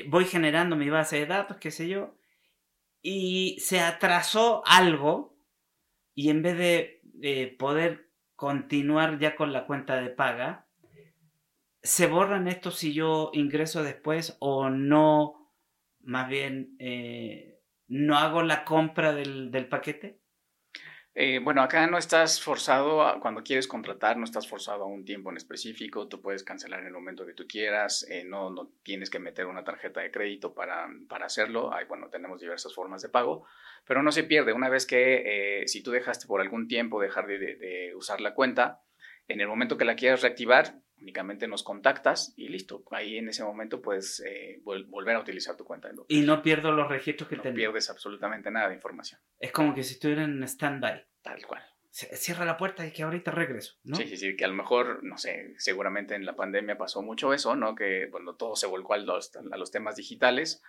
voy 0.08 0.24
generando 0.24 0.76
mi 0.76 0.90
base 0.90 1.16
de 1.16 1.26
datos, 1.26 1.58
qué 1.58 1.70
sé 1.70 1.88
yo, 1.88 2.16
y 3.02 3.58
se 3.60 3.80
atrasó 3.80 4.62
algo 4.66 5.36
y 6.14 6.30
en 6.30 6.42
vez 6.42 6.56
de 6.58 7.02
eh, 7.22 7.54
poder 7.58 8.10
continuar 8.36 9.18
ya 9.18 9.36
con 9.36 9.52
la 9.52 9.66
cuenta 9.66 10.00
de 10.00 10.10
paga, 10.10 10.66
¿se 11.82 12.06
borran 12.06 12.48
estos 12.48 12.76
si 12.76 12.92
yo 12.94 13.30
ingreso 13.32 13.82
después 13.82 14.36
o 14.40 14.70
no, 14.70 15.52
más 16.00 16.28
bien 16.28 16.76
eh, 16.78 17.60
no 17.88 18.16
hago 18.16 18.42
la 18.42 18.64
compra 18.64 19.12
del 19.12 19.68
paquete? 19.68 20.23
Eh, 21.16 21.38
bueno, 21.38 21.62
acá 21.62 21.86
no 21.86 21.96
estás 21.96 22.40
forzado, 22.40 23.06
a, 23.06 23.20
cuando 23.20 23.44
quieres 23.44 23.68
contratar, 23.68 24.16
no 24.16 24.24
estás 24.24 24.48
forzado 24.48 24.82
a 24.82 24.88
un 24.88 25.04
tiempo 25.04 25.30
en 25.30 25.36
específico, 25.36 26.08
tú 26.08 26.20
puedes 26.20 26.42
cancelar 26.42 26.80
en 26.80 26.86
el 26.86 26.92
momento 26.92 27.24
que 27.24 27.34
tú 27.34 27.46
quieras, 27.46 28.04
eh, 28.10 28.24
no, 28.24 28.50
no 28.50 28.72
tienes 28.82 29.10
que 29.10 29.20
meter 29.20 29.46
una 29.46 29.62
tarjeta 29.62 30.00
de 30.00 30.10
crédito 30.10 30.54
para, 30.54 30.88
para 31.08 31.26
hacerlo, 31.26 31.72
Hay, 31.72 31.84
bueno, 31.84 32.08
tenemos 32.08 32.40
diversas 32.40 32.74
formas 32.74 33.00
de 33.00 33.10
pago, 33.10 33.46
pero 33.86 34.02
no 34.02 34.10
se 34.10 34.24
pierde, 34.24 34.52
una 34.52 34.68
vez 34.68 34.86
que 34.86 35.62
si 35.66 35.84
tú 35.84 35.92
dejaste 35.92 36.26
por 36.26 36.40
algún 36.40 36.66
tiempo 36.66 37.00
dejar 37.00 37.28
de, 37.28 37.38
de 37.38 37.94
usar 37.94 38.20
la 38.20 38.34
cuenta, 38.34 38.80
en 39.28 39.40
el 39.40 39.46
momento 39.46 39.78
que 39.78 39.84
la 39.84 39.94
quieras 39.94 40.22
reactivar, 40.22 40.80
únicamente 41.04 41.46
nos 41.46 41.62
contactas 41.62 42.32
y 42.36 42.48
listo. 42.48 42.82
Ahí 42.90 43.18
en 43.18 43.28
ese 43.28 43.44
momento 43.44 43.80
puedes 43.80 44.20
eh, 44.20 44.60
volver 44.64 45.16
a 45.16 45.20
utilizar 45.20 45.56
tu 45.56 45.64
cuenta. 45.64 45.90
Y 46.08 46.22
no 46.22 46.42
pierdo 46.42 46.72
los 46.72 46.88
registros 46.88 47.28
que 47.28 47.36
no 47.36 47.42
tengo. 47.42 47.56
pierdes 47.56 47.90
absolutamente 47.90 48.50
nada 48.50 48.68
de 48.68 48.74
información. 48.74 49.20
Es 49.38 49.52
como 49.52 49.74
que 49.74 49.84
si 49.84 49.94
estuviera 49.94 50.24
en 50.24 50.42
stand-by. 50.42 51.06
Tal 51.22 51.46
cual. 51.46 51.62
Cierra 51.90 52.44
la 52.44 52.56
puerta 52.56 52.84
y 52.84 52.90
que 52.90 53.04
ahorita 53.04 53.30
regreso, 53.30 53.74
¿no? 53.84 53.96
Sí, 53.96 54.08
sí, 54.08 54.16
sí, 54.16 54.34
que 54.34 54.44
a 54.44 54.48
lo 54.48 54.54
mejor, 54.54 55.04
no 55.04 55.16
sé, 55.16 55.54
seguramente 55.58 56.16
en 56.16 56.26
la 56.26 56.34
pandemia 56.34 56.76
pasó 56.76 57.02
mucho 57.02 57.32
eso, 57.32 57.54
¿no? 57.54 57.76
Que 57.76 58.08
cuando 58.10 58.34
todo 58.34 58.56
se 58.56 58.66
volcó 58.66 58.94
a 58.94 58.98
los, 58.98 59.30
a 59.36 59.56
los 59.56 59.70
temas 59.70 59.94
digitales, 59.94 60.60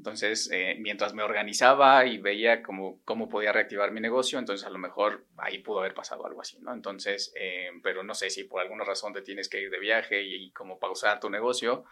entonces, 0.00 0.48
eh, 0.50 0.76
mientras 0.78 1.12
me 1.12 1.22
organizaba 1.22 2.06
y 2.06 2.16
veía 2.16 2.62
cómo, 2.62 3.02
cómo 3.04 3.28
podía 3.28 3.52
reactivar 3.52 3.92
mi 3.92 4.00
negocio, 4.00 4.38
entonces 4.38 4.66
a 4.66 4.70
lo 4.70 4.78
mejor 4.78 5.26
ahí 5.36 5.58
pudo 5.58 5.80
haber 5.80 5.92
pasado 5.92 6.24
algo 6.24 6.40
así, 6.40 6.58
¿no? 6.62 6.72
Entonces, 6.72 7.34
eh, 7.38 7.68
pero 7.82 8.02
no 8.02 8.14
sé 8.14 8.30
si 8.30 8.44
por 8.44 8.62
alguna 8.62 8.82
razón 8.84 9.12
te 9.12 9.20
tienes 9.20 9.50
que 9.50 9.60
ir 9.60 9.68
de 9.68 9.78
viaje 9.78 10.22
y, 10.22 10.52
como 10.52 10.78
pausar 10.78 11.20
tu 11.20 11.28
negocio, 11.28 11.84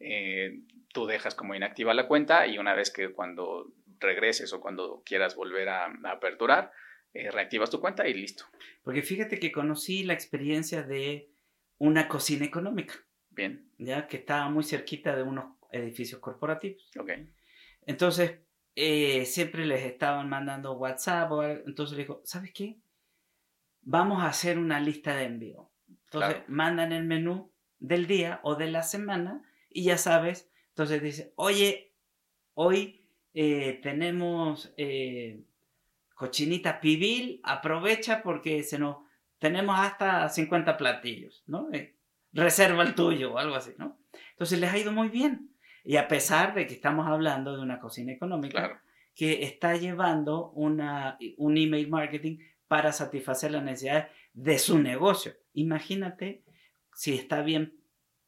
eh, 0.00 0.60
tú 0.92 1.06
dejas 1.06 1.34
como 1.34 1.54
inactiva 1.54 1.94
la 1.94 2.06
cuenta 2.06 2.46
y 2.46 2.58
una 2.58 2.74
vez 2.74 2.90
que 2.90 3.08
cuando 3.08 3.72
regreses 4.00 4.52
o 4.52 4.60
cuando 4.60 5.02
quieras 5.06 5.34
volver 5.34 5.70
a, 5.70 5.86
a 5.86 6.10
aperturar, 6.10 6.72
reactivas 7.14 7.70
tu 7.70 7.80
cuenta 7.80 8.06
y 8.06 8.12
listo. 8.12 8.44
Porque 8.82 9.00
fíjate 9.00 9.40
que 9.40 9.50
conocí 9.50 10.02
la 10.02 10.12
experiencia 10.12 10.82
de 10.82 11.30
una 11.78 12.06
cocina 12.06 12.44
económica. 12.44 12.96
Bien. 13.30 13.70
Ya 13.78 14.08
que 14.08 14.18
estaba 14.18 14.50
muy 14.50 14.62
cerquita 14.62 15.16
de 15.16 15.22
unos 15.22 15.56
edificios 15.72 16.20
corporativos. 16.20 16.90
Ok. 16.98 17.12
Entonces, 17.86 18.40
eh, 18.74 19.24
siempre 19.24 19.64
les 19.64 19.84
estaban 19.84 20.28
mandando 20.28 20.74
WhatsApp. 20.74 21.30
entonces 21.66 21.96
le 21.96 22.02
dijo, 22.02 22.20
¿sabes 22.24 22.52
qué? 22.52 22.78
Vamos 23.82 24.22
a 24.22 24.28
hacer 24.28 24.58
una 24.58 24.80
lista 24.80 25.14
de 25.16 25.24
envío. 25.24 25.70
Entonces, 25.88 26.42
mandan 26.48 26.92
el 26.92 27.04
menú 27.04 27.50
del 27.78 28.06
día 28.06 28.40
o 28.42 28.54
de 28.56 28.70
la 28.70 28.82
semana 28.82 29.42
y 29.70 29.84
ya 29.84 29.96
sabes. 29.96 30.50
Entonces 30.70 31.02
dice, 31.02 31.32
oye, 31.36 31.94
hoy 32.54 33.06
eh, 33.32 33.80
tenemos 33.82 34.72
eh, 34.76 35.42
cochinita 36.14 36.80
pibil, 36.80 37.40
aprovecha 37.44 38.22
porque 38.22 38.62
se 38.62 38.78
nos, 38.78 38.96
tenemos 39.38 39.78
hasta 39.78 40.28
50 40.28 40.76
platillos, 40.76 41.44
¿no? 41.46 41.68
reserva 42.32 42.82
el 42.82 42.94
tuyo 42.94 43.32
o 43.32 43.38
algo 43.38 43.54
así, 43.54 43.72
¿no? 43.78 43.98
Entonces 44.32 44.60
les 44.60 44.70
ha 44.70 44.78
ido 44.78 44.92
muy 44.92 45.08
bien. 45.08 45.55
Y 45.86 45.96
a 45.98 46.08
pesar 46.08 46.52
de 46.52 46.66
que 46.66 46.74
estamos 46.74 47.06
hablando 47.06 47.56
de 47.56 47.62
una 47.62 47.78
cocina 47.78 48.12
económica 48.12 48.82
que 49.14 49.44
está 49.44 49.76
llevando 49.76 50.50
una, 50.50 51.16
un 51.38 51.56
email 51.56 51.88
marketing 51.88 52.38
para 52.66 52.92
satisfacer 52.92 53.52
las 53.52 53.62
necesidades 53.62 54.06
de 54.34 54.58
su 54.58 54.80
negocio. 54.80 55.34
Imagínate 55.54 56.42
si 56.92 57.14
está 57.14 57.42
bien, 57.42 57.78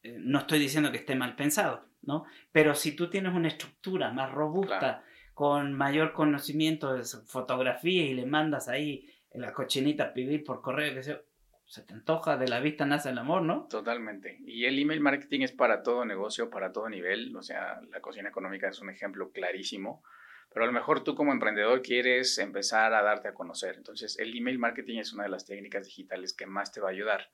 eh, 0.05 0.17
no 0.21 0.39
estoy 0.39 0.61
diciendo 0.61 0.93
que 0.93 0.99
esté 0.99 1.17
mal 1.17 1.35
pensado, 1.35 1.85
¿no? 2.03 2.25
Pero 2.53 2.77
si 2.77 2.93
tú 2.93 3.11
tienes 3.11 3.35
una 3.35 3.49
estructura 3.49 4.13
más 4.13 4.31
robusta, 4.31 5.03
con 5.35 5.73
mayor 5.73 6.13
conocimiento 6.13 6.95
de 6.95 7.05
fotografía 7.05 8.05
y 8.05 8.15
le 8.15 8.27
mandas 8.27 8.69
ahí 8.69 9.09
la 9.33 9.53
cochinita 9.53 10.05
a 10.05 10.13
pedir 10.13 10.45
por 10.45 10.63
correo, 10.63 10.95
que 10.95 11.03
sea, 11.03 11.21
se 11.69 11.83
te 11.83 11.93
antoja, 11.93 12.39
de 12.39 12.49
la 12.49 12.61
vista 12.61 12.87
nace 12.87 13.11
el 13.11 13.19
amor, 13.19 13.43
¿no? 13.43 13.67
Totalmente. 13.69 14.39
Y 14.47 14.65
el 14.65 14.79
email 14.79 15.01
marketing 15.01 15.43
es 15.43 15.53
para 15.53 15.83
todo 15.83 16.07
negocio, 16.07 16.49
para 16.49 16.73
todo 16.73 16.89
nivel. 16.89 17.37
O 17.37 17.43
sea, 17.43 17.79
la 17.91 18.01
cocina 18.01 18.31
económica 18.31 18.69
es 18.69 18.81
un 18.81 18.89
ejemplo 18.89 19.31
clarísimo. 19.33 20.03
Pero 20.51 20.65
a 20.65 20.67
lo 20.67 20.73
mejor 20.73 21.05
tú 21.05 21.15
como 21.15 21.31
emprendedor 21.31 21.83
quieres 21.83 22.39
empezar 22.39 22.95
a 22.95 23.03
darte 23.03 23.29
a 23.29 23.35
conocer. 23.35 23.75
Entonces, 23.77 24.19
el 24.19 24.35
email 24.35 24.59
marketing 24.59 24.99
es 25.01 25.13
una 25.13 25.25
de 25.25 25.29
las 25.29 25.45
técnicas 25.45 25.85
digitales 25.85 26.33
que 26.33 26.47
más 26.47 26.73
te 26.73 26.81
va 26.81 26.89
a 26.89 26.93
ayudar. 26.93 27.29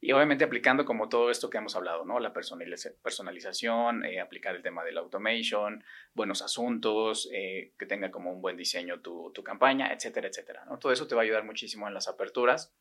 Y 0.00 0.10
obviamente 0.10 0.42
aplicando 0.42 0.84
como 0.84 1.08
todo 1.08 1.30
esto 1.30 1.48
que 1.48 1.58
hemos 1.58 1.76
hablado, 1.76 2.04
¿no? 2.04 2.18
La 2.18 2.32
personalización, 2.32 4.04
eh, 4.04 4.20
aplicar 4.20 4.56
el 4.56 4.62
tema 4.62 4.82
de 4.82 4.92
la 4.92 5.00
automation, 5.00 5.84
buenos 6.12 6.42
asuntos, 6.42 7.30
eh, 7.32 7.72
que 7.78 7.86
tenga 7.86 8.10
como 8.10 8.32
un 8.32 8.42
buen 8.42 8.56
diseño 8.56 9.00
tu, 9.00 9.32
campaña, 9.44 9.92
etcétera, 9.92 10.26
etcétera. 10.26 10.66
Todo 10.80 10.92
eso 10.92 11.06
te 11.06 11.14
va 11.14 11.22
a 11.22 11.24
ayudar 11.24 11.44
muchísimo 11.44 11.86
en 11.86 11.94
las 11.94 12.08
aperturas 12.08 12.76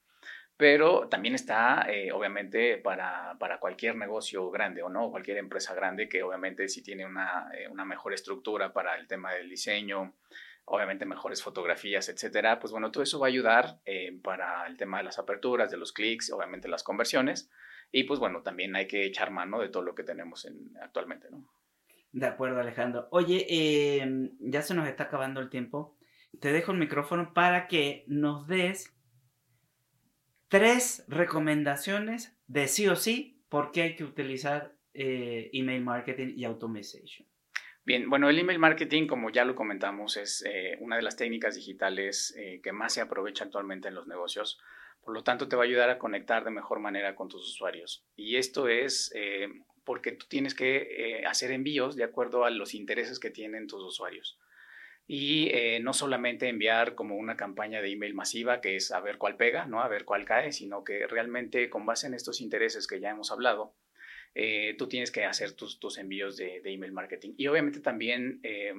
pero 0.57 1.07
también 1.09 1.35
está 1.35 1.85
eh, 1.89 2.11
obviamente 2.11 2.77
para, 2.77 3.35
para, 3.39 3.59
cualquier 3.59 3.95
negocio 3.95 4.49
grande 4.51 4.83
o 4.83 4.89
no, 4.89 5.11
cualquier 5.11 5.37
empresa 5.37 5.73
grande 5.73 6.07
que 6.07 6.23
obviamente 6.23 6.69
si 6.69 6.81
tiene 6.81 7.05
una, 7.05 7.49
eh, 7.53 7.67
una, 7.67 7.83
mejor 7.83 8.13
estructura 8.13 8.71
para 8.71 8.95
el 8.95 9.07
tema 9.07 9.33
del 9.33 9.49
diseño, 9.49 10.13
obviamente 10.65 11.05
mejores 11.05 11.43
fotografías, 11.43 12.07
etcétera, 12.07 12.59
pues 12.59 12.71
bueno, 12.71 12.91
todo 12.91 13.03
eso 13.03 13.19
va 13.19 13.27
a 13.27 13.29
ayudar 13.29 13.79
eh, 13.85 14.17
para 14.23 14.65
el 14.67 14.77
tema 14.77 14.99
de 14.99 15.03
las 15.03 15.19
aperturas, 15.19 15.69
de 15.69 15.77
los 15.77 15.91
clics, 15.91 16.31
obviamente 16.31 16.69
las 16.69 16.83
conversiones 16.83 17.49
y 17.91 18.03
pues 18.03 18.19
bueno, 18.19 18.41
también 18.41 18.75
hay 18.75 18.87
que 18.87 19.05
echar 19.05 19.31
mano 19.31 19.59
de 19.59 19.69
todo 19.69 19.83
lo 19.83 19.93
que 19.93 20.03
tenemos 20.03 20.45
en, 20.45 20.71
actualmente, 20.81 21.29
¿no? 21.29 21.45
De 22.11 22.27
acuerdo, 22.27 22.61
Alejandro. 22.61 23.09
Oye, 23.11 23.45
em, 24.01 24.31
ya 24.39 24.61
se 24.61 24.73
nos 24.73 24.87
está 24.87 25.03
acabando 25.03 25.41
el 25.41 25.49
tiempo. 25.49 25.97
Te 26.39 26.53
dejo 26.53 26.71
el 26.71 26.77
micrófono 26.77 27.33
para 27.33 27.67
que 27.67 28.05
nos 28.07 28.47
des 28.47 28.94
tres 30.57 31.03
recomendaciones 31.09 32.33
de 32.47 32.69
sí 32.69 32.87
o 32.87 32.95
sí 32.95 33.43
por 33.49 33.73
qué 33.73 33.81
hay 33.81 33.95
que 33.97 34.05
utilizar 34.05 34.73
eh, 34.93 35.49
email 35.51 35.83
marketing 35.83 36.31
y 36.37 36.45
automation. 36.45 37.03
Bien, 37.83 38.09
bueno, 38.09 38.29
el 38.29 38.39
email 38.39 38.57
marketing, 38.57 39.05
como 39.05 39.29
ya 39.31 39.43
lo 39.43 39.53
comentamos, 39.53 40.15
es 40.15 40.45
eh, 40.47 40.77
una 40.79 40.95
de 40.95 41.01
las 41.01 41.17
técnicas 41.17 41.55
digitales 41.55 42.33
eh, 42.37 42.61
que 42.63 42.71
más 42.71 42.93
se 42.93 43.01
aprovecha 43.01 43.43
actualmente 43.43 43.89
en 43.89 43.95
los 43.95 44.07
negocios. 44.07 44.57
Por 45.03 45.13
lo 45.13 45.25
tanto, 45.25 45.49
te 45.49 45.57
va 45.57 45.63
a 45.63 45.65
ayudar 45.65 45.89
a 45.89 45.99
conectar 45.99 46.45
de 46.45 46.51
mejor 46.51 46.79
manera 46.79 47.15
con 47.15 47.27
tus 47.27 47.45
usuarios. 47.49 48.05
Y 48.15 48.37
esto 48.37 48.69
es 48.69 49.13
porque 49.83 50.13
tú 50.13 50.25
tienes 50.29 50.55
que 50.55 51.21
hacer 51.27 51.51
envíos 51.51 51.97
de 51.97 52.05
acuerdo 52.05 52.45
a 52.45 52.49
los 52.49 52.73
intereses 52.73 53.19
que 53.19 53.29
tienen 53.29 53.67
tus 53.67 53.83
usuarios 53.83 54.39
y 55.07 55.49
eh, 55.49 55.79
no 55.81 55.93
solamente 55.93 56.49
enviar 56.49 56.95
como 56.95 57.15
una 57.15 57.37
campaña 57.37 57.81
de 57.81 57.91
email 57.91 58.15
masiva 58.15 58.59
que 58.59 58.75
es 58.75 58.91
a 58.91 58.99
ver 59.01 59.17
cuál 59.17 59.37
pega, 59.37 59.67
¿no? 59.67 59.81
a 59.81 59.87
ver 59.87 60.03
cuál 60.03 60.25
cae, 60.25 60.51
sino 60.51 60.83
que 60.83 61.05
realmente 61.07 61.69
con 61.69 61.85
base 61.85 62.07
en 62.07 62.15
estos 62.15 62.41
intereses 62.41 62.87
que 62.87 62.99
ya 62.99 63.11
hemos 63.11 63.31
hablado, 63.31 63.75
eh, 64.33 64.75
tú 64.77 64.87
tienes 64.87 65.11
que 65.11 65.25
hacer 65.25 65.53
tus, 65.53 65.79
tus 65.79 65.97
envíos 65.97 66.37
de, 66.37 66.59
de, 66.61 66.73
email 66.73 66.91
marketing. 66.91 67.33
Y 67.37 67.47
obviamente 67.47 67.79
también 67.81 68.39
eh, 68.43 68.73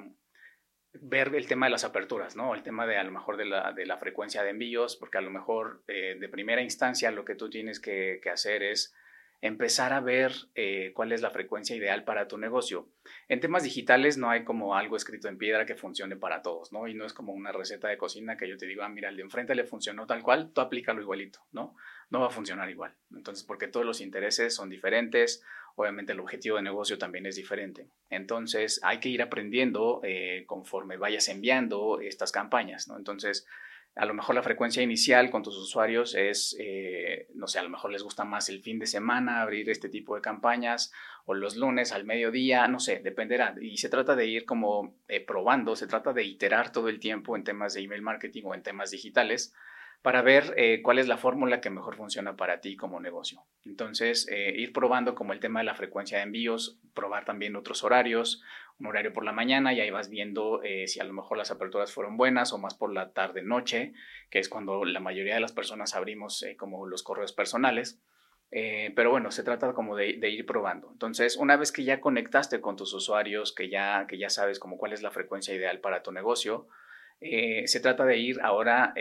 ver 0.93 1.35
el 1.35 1.47
tema 1.47 1.67
de 1.67 1.71
las 1.71 1.85
aperturas, 1.85 2.35
¿no? 2.35 2.55
El 2.55 2.63
tema 2.63 2.87
de 2.87 2.97
a 2.97 3.05
lo 3.05 3.13
mejor 3.13 3.37
de 3.37 3.47
la, 3.47 3.73
de 3.73 3.87
la 3.87 3.97
frecuencia 3.97 4.43
de 4.43 4.51
envíos, 4.51 4.97
porque 4.97 5.19
a 5.19 5.23
lo 5.23 5.31
mejor 5.31 5.85
de 5.87 6.29
primera 6.29 6.61
instancia 6.61 7.11
lo 7.11 7.25
que 7.25 7.37
tú 7.37 7.49
tienes 7.49 7.81
que, 7.81 8.21
que 8.23 8.31
hacer 8.31 8.63
es 8.63 8.95
empezar 9.41 9.93
a 9.93 10.01
ver 10.01 10.33
eh, 10.55 10.93
cuál 10.95 11.13
es 11.13 11.21
la 11.21 11.31
frecuencia 11.31 11.77
ideal 11.77 12.05
para 12.05 12.29
tu 12.29 12.39
negocio. 12.39 12.89
En 13.29 13.41
temas 13.41 13.63
digitales 13.63 14.19
no 14.19 14.31
hay 14.31 14.45
como 14.45 14.77
algo 14.77 14.97
escrito 14.97 15.29
en 15.29 15.39
piedra 15.39 15.67
que 15.67 15.77
funcione 15.77 16.17
para 16.17 16.43
todos, 16.43 16.73
¿no? 16.73 16.89
Y 16.89 16.95
no 16.95 17.05
es 17.05 17.13
como 17.13 17.33
una 17.33 17.53
receta 17.53 17.89
de 17.89 17.99
cocina 17.99 18.37
que 18.37 18.49
yo 18.49 18.57
te 18.57 18.67
digo, 18.67 18.83
ah, 18.83 18.89
mira, 18.89 19.09
el 19.09 19.17
de 19.17 19.23
enfrente 19.23 19.55
le 19.55 19.65
funcionó 19.65 20.07
tal 20.07 20.23
cual, 20.23 20.53
tú 20.53 20.61
aplícalo 20.61 21.03
igualito, 21.03 21.41
¿no? 21.53 21.77
No 22.11 22.21
va 22.21 22.27
a 22.27 22.31
funcionar 22.31 22.71
igual. 22.71 22.95
Entonces, 23.15 23.45
porque 23.45 23.69
todos 23.69 23.85
los 23.85 24.01
intereses 24.01 24.55
son 24.55 24.71
diferentes, 24.71 25.43
obviamente 25.75 26.13
el 26.13 26.21
objetivo 26.21 26.57
de 26.57 26.63
negocio 26.63 26.99
también 26.99 27.27
es 27.27 27.37
diferente. 27.37 27.89
Entonces, 28.11 28.81
hay 28.83 29.01
que 29.01 29.09
ir 29.09 29.23
aprendiendo 29.23 30.01
eh, 30.03 30.45
conforme 30.47 30.97
vayas 30.97 31.29
enviando 31.29 32.01
estas 32.01 32.33
campañas, 32.33 32.89
¿no? 32.89 32.97
Entonces, 32.97 33.47
a 33.97 34.05
lo 34.05 34.13
mejor 34.13 34.35
la 34.35 34.43
frecuencia 34.43 34.83
inicial 34.83 35.31
con 35.31 35.43
tus 35.43 35.57
usuarios 35.57 36.15
es, 36.15 36.55
eh, 36.61 37.29
no 37.35 37.47
sé, 37.47 37.59
a 37.59 37.63
lo 37.63 37.71
mejor 37.71 37.91
les 37.91 38.03
gusta 38.03 38.25
más 38.25 38.51
el 38.51 38.61
fin 38.61 38.79
de 38.79 38.87
semana 38.87 39.41
abrir 39.41 39.71
este 39.71 39.89
tipo 39.89 40.15
de 40.15 40.21
campañas 40.21 40.93
o 41.25 41.33
los 41.33 41.57
lunes 41.57 41.93
al 41.93 42.05
mediodía, 42.05 42.69
no 42.69 42.79
sé, 42.79 43.01
dependerá. 43.03 43.55
Y 43.59 43.79
se 43.79 43.89
trata 43.89 44.15
de 44.15 44.27
ir 44.27 44.45
como 44.45 44.95
eh, 45.09 45.25
probando, 45.25 45.77
se 45.77 45.87
trata 45.87 46.13
de 46.13 46.25
iterar 46.25 46.73
todo 46.73 46.91
el 46.91 47.01
tiempo 47.01 47.37
en 47.37 47.45
temas 47.45 47.73
de 47.73 47.81
email 47.81 48.03
marketing 48.03 48.43
o 48.45 48.55
en 48.55 48.63
temas 48.63 48.91
digitales 48.91 49.55
para 50.03 50.21
ver 50.21 50.53
eh, 50.59 50.83
cuál 50.83 50.99
es 50.99 51.09
la 51.09 51.17
fórmula 51.17 51.63
que 51.63 51.71
mejor 51.71 51.97
funciona 51.97 52.37
para 52.37 52.61
ti 52.61 52.77
como 52.77 53.01
negocio. 53.01 53.45
Entonces, 53.65 54.29
ir 54.31 54.73
probando 54.75 55.15
como 55.15 55.33
el 55.33 55.41
tema 55.41 55.61
de 55.61 55.65
la 55.65 55.75
frecuencia 55.75 56.19
de 56.19 56.25
envíos, 56.25 56.79
probar 56.93 57.25
también 57.25 57.57
otros 57.57 57.83
horarios, 57.83 58.43
un 58.79 58.87
horario 58.87 59.13
por 59.13 59.25
la 59.25 59.33
mañana 59.33 59.73
y 59.73 59.81
ahí 59.81 59.91
vas 59.91 60.11
viendo 60.11 60.63
eh, 60.63 60.87
si 60.87 61.01
a 61.01 61.05
lo 61.05 61.13
mejor 61.13 61.39
las 61.39 61.51
aperturas 61.51 61.93
fueron 61.93 62.17
buenas 62.17 62.53
o 62.53 62.59
más 62.59 62.75
por 62.75 62.93
la 62.93 63.13
tarde 63.13 63.43
noche, 63.43 63.93
que 64.31 64.39
es 64.39 64.49
cuando 64.49 64.85
la 64.85 65.01
mayoría 65.01 65.35
de 65.35 65.41
las 65.41 65.53
personas 65.53 65.95
abrimos 65.95 66.43
eh, 66.43 66.57
como 66.57 66.87
los 66.87 67.03
correos 67.03 67.33
personales. 67.33 68.01
Eh, 68.53 68.93
pero 68.95 69.11
bueno, 69.11 69.33
se 69.33 69.43
trata 69.43 69.73
como 69.73 69.97
de, 69.97 70.11
ir 70.31 70.47
probando. 70.47 70.91
Entonces, 70.93 71.37
una 71.37 71.57
vez 71.57 71.73
que 71.73 71.85
ya 71.85 72.01
conectaste 72.01 72.61
con 72.61 72.77
tus 72.77 72.93
usuarios, 72.95 73.53
que 73.53 73.69
ya, 73.69 74.07
que 74.09 74.19
ya 74.19 74.31
sabes 74.31 74.61
como 74.61 74.79
cuál 74.79 74.93
es 74.93 75.03
la 75.03 75.11
frecuencia 75.11 75.55
ideal 75.55 75.81
para 75.81 76.03
tu 76.03 76.13
negocio, 76.13 76.69
se 77.19 77.81
trata 77.81 78.05
de 78.05 78.19
ir 78.19 78.41
ahora 78.43 78.95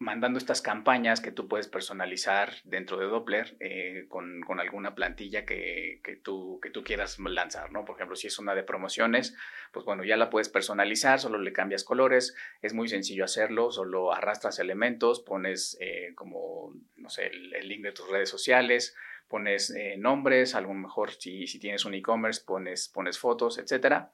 mandando 0.00 0.38
estas 0.38 0.62
campañas 0.62 1.20
que 1.20 1.32
tú 1.32 1.48
puedes 1.48 1.66
personalizar 1.66 2.54
dentro 2.62 2.98
de 2.98 3.06
Doppler 3.06 3.56
eh, 3.58 4.06
con, 4.08 4.44
alguna 4.60 4.94
plantilla 4.94 5.44
que, 5.44 6.00
tú, 6.22 6.60
que 6.62 6.70
tú 6.70 6.84
quieras 6.84 7.18
lanzar, 7.18 7.72
¿no? 7.72 7.84
Por 7.84 7.96
ejemplo, 7.96 8.14
si 8.14 8.28
es 8.28 8.38
una 8.38 8.54
de 8.54 8.62
promociones, 8.62 9.36
pues 9.72 9.84
bueno, 9.84 10.04
ya 10.04 10.16
la 10.16 10.30
puedes 10.30 10.48
personalizar, 10.48 11.18
solo 11.18 11.38
le 11.38 11.52
cambias 11.52 11.82
colores, 11.82 12.36
es 12.62 12.74
muy 12.74 12.88
sencillo 12.88 13.24
hacerlo, 13.24 13.72
solo 13.72 14.12
arrastras 14.12 14.60
elementos, 14.60 15.20
pones 15.20 15.76
eh, 15.80 16.12
como, 16.14 16.72
no 16.96 17.10
sé, 17.10 17.26
el, 17.26 17.68
link 17.68 17.82
de 17.82 17.92
tus 17.92 18.08
redes 18.08 18.30
sociales, 18.30 18.94
pones 19.26 19.70
eh, 19.70 19.96
nombres, 19.98 20.54
a 20.54 20.60
lo 20.60 20.72
mejor 20.74 21.10
si, 21.10 21.48
si 21.48 21.58
tienes 21.58 21.84
un 21.84 21.94
e-commerce, 21.94 22.42
pones, 22.46 22.88
pones 22.88 23.18
fotos, 23.18 23.58
etcétera. 23.58 24.12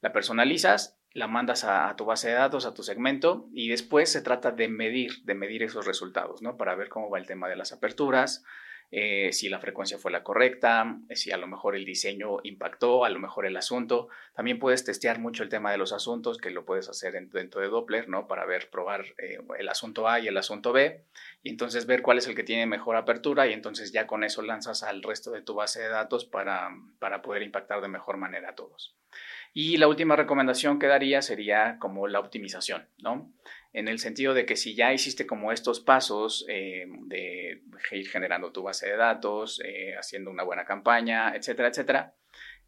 La 0.00 0.12
personalizas 0.12 0.98
la 1.16 1.26
mandas 1.26 1.64
a, 1.64 1.94
tu 1.96 2.04
base 2.04 2.28
de 2.28 2.34
datos, 2.34 2.66
a 2.66 2.74
tu 2.74 2.82
segmento, 2.82 3.48
y 3.54 3.70
después 3.70 4.12
se 4.12 4.20
trata 4.20 4.50
de 4.50 4.68
medir, 4.68 5.22
de 5.24 5.34
medir 5.34 5.62
esos 5.62 5.86
resultados, 5.86 6.42
¿no? 6.42 6.58
Para 6.58 6.74
ver 6.74 6.90
cómo 6.90 7.08
va 7.08 7.18
el 7.18 7.26
tema 7.26 7.48
de 7.48 7.56
las 7.56 7.72
aperturas, 7.72 8.44
eh, 8.90 9.32
si 9.32 9.48
la 9.48 9.58
frecuencia 9.58 9.98
fue 9.98 10.12
la 10.12 10.22
correcta, 10.22 10.98
si 11.10 11.32
a 11.32 11.36
lo 11.36 11.46
mejor 11.46 11.74
el 11.74 11.84
diseño 11.84 12.38
impactó, 12.44 13.04
a 13.04 13.10
lo 13.10 13.18
mejor 13.18 13.46
el 13.46 13.56
asunto. 13.56 14.08
También 14.34 14.58
puedes 14.58 14.84
testear 14.84 15.18
mucho 15.18 15.42
el 15.42 15.48
tema 15.48 15.72
de 15.72 15.78
los 15.78 15.92
asuntos, 15.92 16.38
que 16.38 16.50
lo 16.50 16.64
puedes 16.64 16.88
hacer 16.88 17.12
dentro 17.30 17.60
de 17.60 17.68
Doppler, 17.68 18.08
¿no? 18.08 18.28
Para 18.28 18.46
ver, 18.46 18.70
probar 18.70 19.04
eh, 19.18 19.38
el 19.58 19.68
asunto 19.68 20.08
A 20.08 20.20
y 20.20 20.28
el 20.28 20.36
asunto 20.36 20.72
B, 20.72 21.04
y 21.42 21.50
entonces 21.50 21.86
ver 21.86 22.02
cuál 22.02 22.18
es 22.18 22.26
el 22.28 22.36
que 22.36 22.44
tiene 22.44 22.66
mejor 22.66 22.96
apertura, 22.96 23.46
y 23.46 23.52
entonces 23.52 23.92
ya 23.92 24.06
con 24.06 24.24
eso 24.24 24.42
lanzas 24.42 24.82
al 24.82 25.02
resto 25.02 25.30
de 25.32 25.42
tu 25.42 25.54
base 25.54 25.82
de 25.82 25.88
datos 25.88 26.24
para, 26.24 26.70
para 26.98 27.22
poder 27.22 27.42
impactar 27.42 27.80
de 27.80 27.88
mejor 27.88 28.16
manera 28.16 28.50
a 28.50 28.54
todos. 28.54 28.96
Y 29.52 29.78
la 29.78 29.88
última 29.88 30.16
recomendación 30.16 30.78
que 30.78 30.86
daría 30.86 31.22
sería 31.22 31.78
como 31.78 32.08
la 32.08 32.20
optimización, 32.20 32.88
¿no? 32.98 33.32
En 33.76 33.88
el 33.88 33.98
sentido 33.98 34.32
de 34.32 34.46
que 34.46 34.56
si 34.56 34.74
ya 34.74 34.94
hiciste 34.94 35.26
como 35.26 35.52
estos 35.52 35.80
pasos 35.80 36.46
eh, 36.48 36.86
de 37.08 37.60
ir 37.92 38.08
generando 38.08 38.50
tu 38.50 38.62
base 38.62 38.88
de 38.88 38.96
datos, 38.96 39.60
eh, 39.62 39.94
haciendo 39.98 40.30
una 40.30 40.44
buena 40.44 40.64
campaña, 40.64 41.36
etcétera, 41.36 41.68
etcétera, 41.68 42.14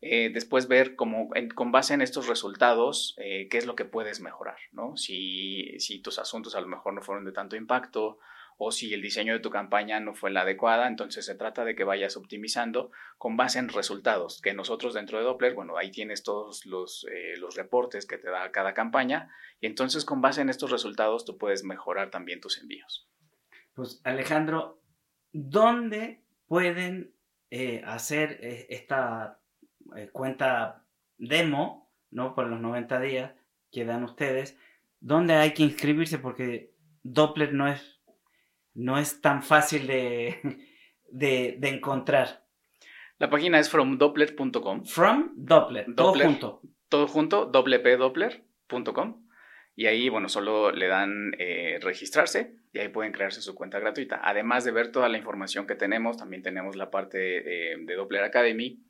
eh, 0.03 0.29
después 0.29 0.69
ver 0.69 0.97
cómo, 0.97 1.31
con 1.55 1.73
base 1.73 1.95
en 1.95 2.03
estos 2.03 2.29
resultados 2.29 3.17
qué 3.17 3.49
es 3.57 3.65
lo 3.65 3.75
que 3.75 3.87
puedes 3.87 4.21
mejorar, 4.21 4.59
¿no? 4.73 4.99
Si, 4.99 5.79
si 5.79 6.03
tus 6.03 6.19
asuntos 6.19 6.55
a 6.55 6.61
lo 6.61 6.67
mejor 6.67 6.93
no 6.93 7.01
fueron 7.01 7.25
de 7.25 7.33
tanto 7.33 7.57
impacto 7.57 8.19
o 8.61 8.73
si 8.73 8.93
el 8.93 9.01
diseño 9.01 9.33
de 9.33 9.39
tu 9.39 9.51
campaña 9.51 10.01
no 10.01 10.15
fue 10.15 10.33
la 10.33 10.43
adecuada, 10.43 10.89
entonces 10.89 11.25
se 11.25 11.37
trata 11.37 11.65
de 11.65 11.77
que 11.77 11.85
vayas 11.85 12.17
optimizando 12.17 12.91
con 13.17 13.37
base 13.37 13.61
en 13.61 13.69
resultados, 13.69 14.43
que 14.43 14.53
nosotros 14.53 14.95
dentro 14.95 15.19
de 15.19 15.25
Doppler, 15.25 15.55
bueno, 15.55 15.77
ahí 15.79 15.93
tienes 15.93 16.25
todos 16.25 16.67
los, 16.67 17.07
eh, 17.11 17.37
los 17.39 17.55
reportes 17.55 18.05
que 18.05 18.19
te 18.19 18.29
da 18.29 18.51
cada 18.51 18.75
campaña 18.75 19.31
y 19.61 19.67
entonces 19.67 20.05
con 20.05 20.21
base 20.21 20.41
en 20.41 20.49
estos 20.49 20.73
resultados 20.73 21.25
tú 21.25 21.39
puedes 21.39 21.63
mejorar 21.63 22.11
también 22.11 22.41
tus 22.41 22.59
envíos. 22.59 23.09
Pues 23.75 24.01
Alejandro, 24.03 24.83
¿dónde 25.33 26.25
pueden 26.49 27.15
eh, 27.51 27.83
hacer 27.87 28.41
eh, 28.43 28.67
esta 28.71 29.41
cuenta 30.13 30.85
demo, 31.17 31.93
¿no? 32.11 32.35
Por 32.35 32.49
los 32.49 32.61
90 32.61 33.01
días 33.01 33.33
que 33.71 33.85
dan 33.85 34.03
ustedes, 34.03 34.59
¿dónde 34.99 35.35
hay 35.35 35.55
que 35.55 35.63
inscribirse? 35.63 36.19
Porque 36.19 36.75
Doppler 37.05 37.55
no 37.55 37.69
es 37.69 37.98
no 38.75 38.99
es 38.99 39.21
tan 39.21 39.43
fácil 39.43 39.87
de, 39.87 40.39
de, 41.11 41.69
encontrar. 41.69 42.45
La 43.19 43.31
página 43.31 43.59
es 43.59 43.71
fromdoppler.com. 43.71 44.85
From 44.85 45.33
Doppler, 45.37 45.95
todo 45.95 46.13
junto. 46.15 46.63
Todo 46.89 47.07
junto, 47.07 47.47
doppler.com. 47.47 49.29
Y 49.75 49.87
ahí, 49.87 50.09
bueno, 50.09 50.29
solo 50.29 50.73
le 50.73 50.89
dan 50.89 51.33
eh, 51.39 51.79
registrarse 51.81 52.57
y 52.73 52.79
ahí 52.79 52.89
pueden 52.89 53.13
crearse 53.13 53.41
su 53.41 53.55
cuenta 53.55 53.79
gratuita. 53.79 54.21
Además 54.23 54.65
de 54.65 54.73
ver 54.73 54.91
toda 54.91 55.09
la 55.09 55.19
información 55.19 55.67
que 55.67 55.77
tenemos, 55.77 56.17
también 56.17 56.43
tenemos 56.43 56.75
la 56.75 56.91
parte 56.91 57.19
de 57.19 57.95
Doppler 57.95 58.25
Academy, 58.25 58.83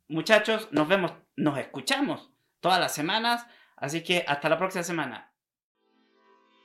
Muchachos, 0.08 0.68
nos 0.72 0.88
vemos, 0.88 1.13
nos 1.36 1.58
escuchamos 1.58 2.32
todas 2.60 2.80
las 2.80 2.94
semanas, 2.94 3.48
así 3.78 4.04
que 4.04 4.24
hasta 4.28 4.50
la 4.50 4.58
próxima 4.58 4.84
semana. 4.84 5.33